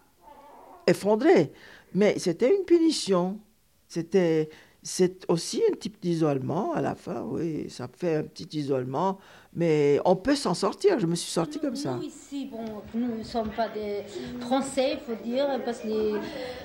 [0.86, 1.54] effondré,
[1.96, 3.40] mais c'était une punition.
[3.88, 4.50] C'était
[4.84, 9.18] c'est aussi un type d'isolement à la fin, oui, ça fait un petit isolement,
[9.56, 11.00] mais on peut s'en sortir.
[11.00, 11.94] Je me suis sortie comme ça.
[11.94, 14.04] Nous ici, bon, nous ne sommes pas des
[14.42, 16.20] Français, il faut dire, parce qu'ils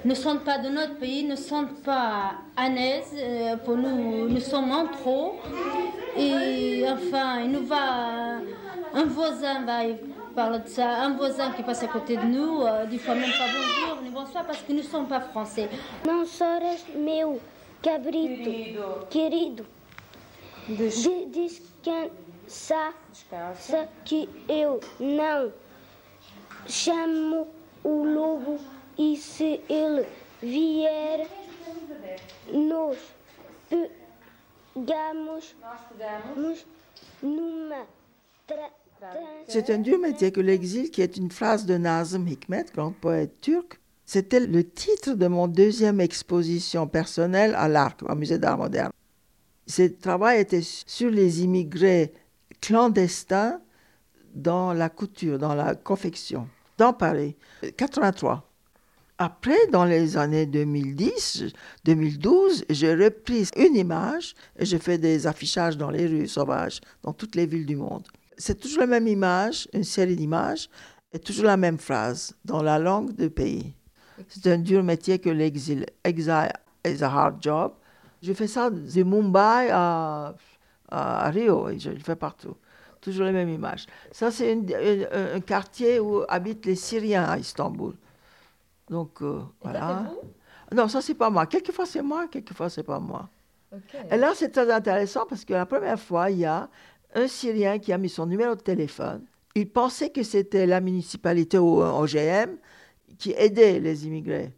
[0.04, 3.12] ne sont pas de notre pays, ne sont pas à l'aise.
[3.14, 5.34] euh, Pour nous, nous sommes en trop.
[6.16, 8.38] Et enfin, il nous va,
[8.94, 9.96] un voisin va il
[10.34, 13.30] parle de ça, un voisin qui passe à côté de nous, euh, des fois même
[13.30, 15.68] pas bonjour ni bonsoir parce que nous ne sommes pas français.
[16.06, 17.40] Não choras, meu
[17.82, 19.66] cabrito querido.
[20.68, 25.52] De- Descansa sa que eu não
[26.66, 27.46] chamo
[27.84, 28.58] o lobo
[28.98, 30.06] e se ele
[30.42, 31.26] vier,
[32.52, 32.98] nós
[34.74, 35.54] pegamos
[36.36, 36.66] nos
[37.22, 37.86] numa
[38.46, 38.70] tra-
[39.46, 43.40] C'est un dur métier que l'exil, qui est une phrase de Nazım Hikmet, grand poète
[43.40, 43.78] turc.
[44.10, 48.90] C'était le titre de mon deuxième exposition personnelle à l'Arc, au musée d'art moderne.
[49.66, 52.14] Ce travail était sur les immigrés
[52.62, 53.60] clandestins
[54.34, 56.48] dans la couture, dans la confection,
[56.78, 57.36] dans Paris,
[57.76, 58.50] 83.
[59.18, 61.44] Après, dans les années 2010,
[61.84, 67.12] 2012, j'ai repris une image et j'ai fait des affichages dans les rues sauvages, dans
[67.12, 68.08] toutes les villes du monde.
[68.38, 70.70] C'est toujours la même image, une série d'images,
[71.12, 73.74] et toujours la même phrase, dans la langue du pays.
[74.28, 75.86] C'est un dur métier que l'exil.
[76.04, 76.52] Exile
[76.84, 77.72] is a hard job.
[78.22, 80.34] Je fais ça de Mumbai à,
[80.90, 82.56] à Rio, et je le fais partout.
[83.00, 83.86] Toujours les mêmes images.
[84.10, 87.94] Ça, c'est un, quartier où habitent les Syriens à Istanbul.
[88.90, 90.10] Donc, euh, voilà.
[90.74, 91.46] Non, ça, c'est pas moi.
[91.46, 93.28] Quelquefois, c'est moi, quelquefois, c'est pas moi.
[94.10, 96.68] Et là, c'est très intéressant parce que la première fois, il y a
[97.14, 99.22] un Syrien qui a mis son numéro de téléphone.
[99.54, 102.56] Il pensait que c'était la municipalité ou un OGM
[103.18, 104.52] qui aidait les immigrés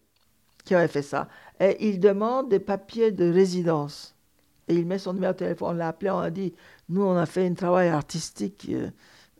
[0.65, 1.29] qui avait fait ça.
[1.59, 4.15] Et il demande des papiers de résidence.
[4.69, 5.71] Et il met son numéro de téléphone.
[5.71, 6.55] On l'a appelé, on a dit
[6.89, 8.69] Nous, on a fait un travail artistique.
[8.71, 8.91] euh,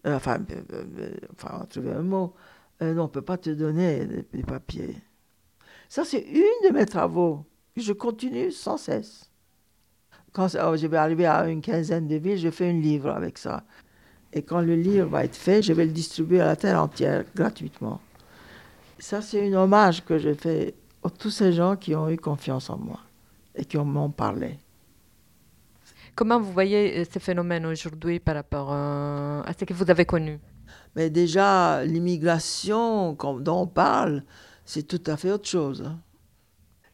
[0.07, 0.39] euh, enfin,
[0.73, 2.35] euh, enfin, on a trouvé un mot.
[2.81, 4.97] Non, on ne peut pas te donner des, des papiers.
[5.89, 7.45] Ça, c'est une de mes travaux.
[7.77, 9.31] Je continue sans cesse.
[10.33, 13.39] Quand oh, je vais arriver à une quinzaine de villes, je fais un livre avec
[13.39, 13.65] ça.
[14.33, 17.25] Et quand le livre va être fait, je vais le distribuer à la terre entière
[17.35, 18.01] gratuitement.
[19.01, 22.69] Ça, c'est un hommage que je fais à tous ces gens qui ont eu confiance
[22.69, 23.01] en moi
[23.55, 24.59] et qui m'ont parlé.
[26.15, 30.05] Comment vous voyez euh, ce phénomène aujourd'hui par rapport euh, à ce que vous avez
[30.05, 30.39] connu?
[30.95, 34.23] Mais déjà, l'immigration dont on parle,
[34.67, 35.91] c'est tout à fait autre chose.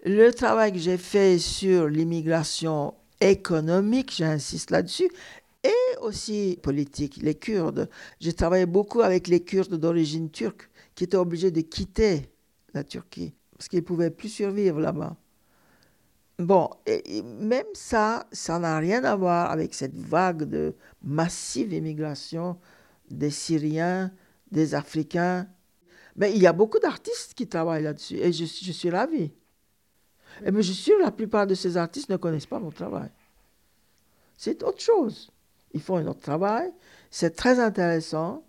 [0.05, 5.11] Le travail que j'ai fait sur l'immigration économique, j'insiste là-dessus,
[5.65, 7.91] et aussi politique, les Kurdes.
[8.21, 12.33] J'ai travaillé beaucoup avec les Kurdes d'origine turque qui étaient obligés de quitter
[12.75, 15.17] la Turquie parce qu'ils ne pouvaient plus survivre là-bas.
[16.39, 22.59] Bon, et- même ça, ça n'a rien à voir avec cette vague de massive immigration
[23.11, 24.13] des Syriens,
[24.51, 25.49] des Africains.
[26.17, 29.33] Mais il y a beaucoup d'artistes qui travaillent là-dessus et je, je suis ravie.
[30.45, 32.71] Et mais je suis sûr que la plupart de ces artistes ne connaissent pas mon
[32.71, 33.11] travail.
[34.37, 35.31] C'est autre chose.
[35.73, 36.71] Ils font un autre travail.
[37.11, 38.45] C'est très intéressant.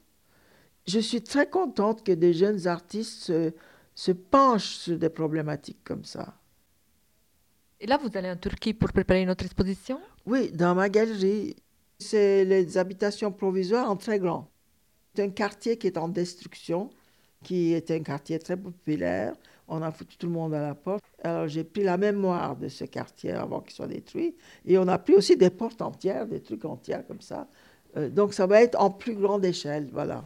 [0.87, 3.51] Je suis très contente que des jeunes artistes se,
[3.93, 6.33] se penchent sur des problématiques comme ça.
[7.79, 9.99] Et là, vous allez en Turquie pour préparer une autre exposition?
[10.25, 11.55] Oui, dans ma galerie,
[11.99, 14.49] c'est les habitations provisoires en très grand.
[15.13, 16.89] C'est un quartier qui est en destruction,
[17.43, 19.35] qui est un quartier très populaire.
[19.67, 21.03] On a foutu tout le monde à la porte.
[21.23, 24.35] Alors j'ai pris la mémoire de ce quartier avant qu'il soit détruit.
[24.65, 27.47] Et on a pris aussi des portes entières, des trucs entiers comme ça.
[27.97, 30.23] Euh, donc ça va être en plus grande échelle, voilà.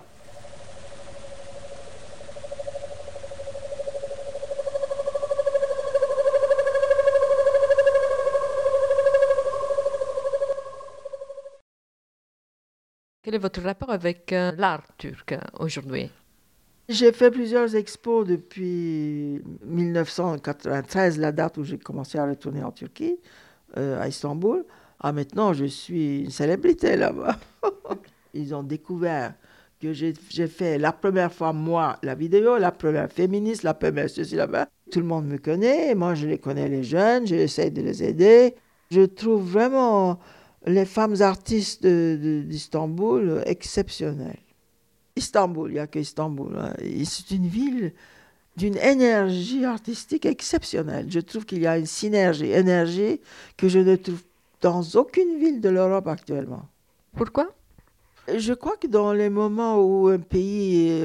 [13.33, 16.11] Est votre rapport avec euh, l'art turc aujourd'hui?
[16.89, 23.17] J'ai fait plusieurs expos depuis 1993, la date où j'ai commencé à retourner en Turquie,
[23.77, 24.65] euh, à Istanbul.
[24.99, 27.37] Ah, maintenant, je suis une célébrité là-bas.
[28.33, 29.33] Ils ont découvert
[29.81, 30.13] que j'ai
[30.47, 34.67] fait la première fois, moi, la vidéo, la première féministe, la première ceci, là-bas.
[34.91, 38.55] Tout le monde me connaît, moi, je les connais, les jeunes, j'essaie de les aider.
[38.89, 40.19] Je trouve vraiment
[40.65, 44.39] les femmes artistes d'Istanbul exceptionnelles.
[45.15, 46.55] Istanbul, il n'y a que Istanbul.
[46.57, 46.73] hein.
[47.03, 47.93] C'est une ville
[48.55, 51.07] d'une énergie artistique exceptionnelle.
[51.09, 53.19] Je trouve qu'il y a une synergie, énergie
[53.57, 54.21] que je ne trouve
[54.61, 56.67] dans aucune ville de l'Europe actuellement.
[57.15, 57.49] Pourquoi?
[58.33, 61.03] Je crois que dans les moments où un pays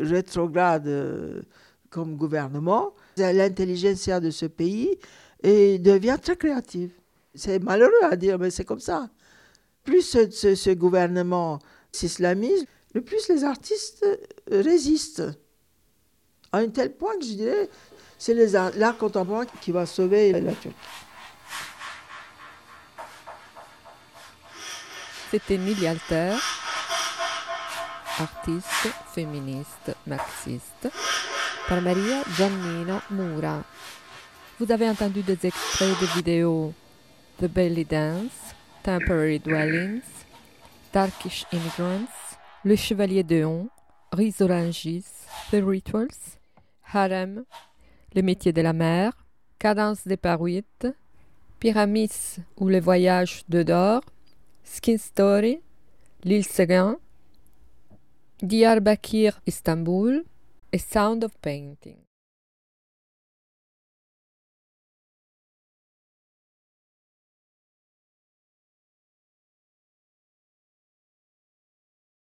[0.00, 1.42] rétrograde euh,
[1.90, 4.96] comme gouvernement, l'intelligentsia de ce pays
[5.42, 6.92] devient très créative.
[7.34, 9.08] C'est malheureux à dire, mais c'est comme ça.
[9.84, 11.58] Plus ce, gouvernement
[11.90, 14.06] s'islamise, le plus les artistes
[14.50, 15.22] résistent.
[16.52, 17.70] À un tel point que je dirais,
[18.18, 18.34] c'est
[18.76, 20.76] l'art contemporain qui va sauver la Turquie.
[25.30, 26.36] C'était Milly Alter,
[28.18, 30.90] artiste, féministe, marxiste,
[31.66, 33.64] par Maria Giannino Mura.
[34.60, 36.74] Vous avez entendu des extraits de vidéos
[37.42, 40.04] The Belly Dance, Temporary Dwellings,
[40.92, 43.68] Turkish Immigrants, Le Chevalier de On,
[44.12, 46.38] Risorangis, The Rituals,
[46.94, 47.44] Harem,
[48.14, 49.26] Le métier de la mer,
[49.58, 50.86] Cadence des Paruites,
[51.58, 54.02] Pyramis ou Le voyage de Dor,
[54.62, 55.58] Skin Story,
[56.22, 56.96] L'île Séguin,
[58.40, 60.22] Diyarbakir, Istanbul
[60.70, 61.96] et Sound of Painting.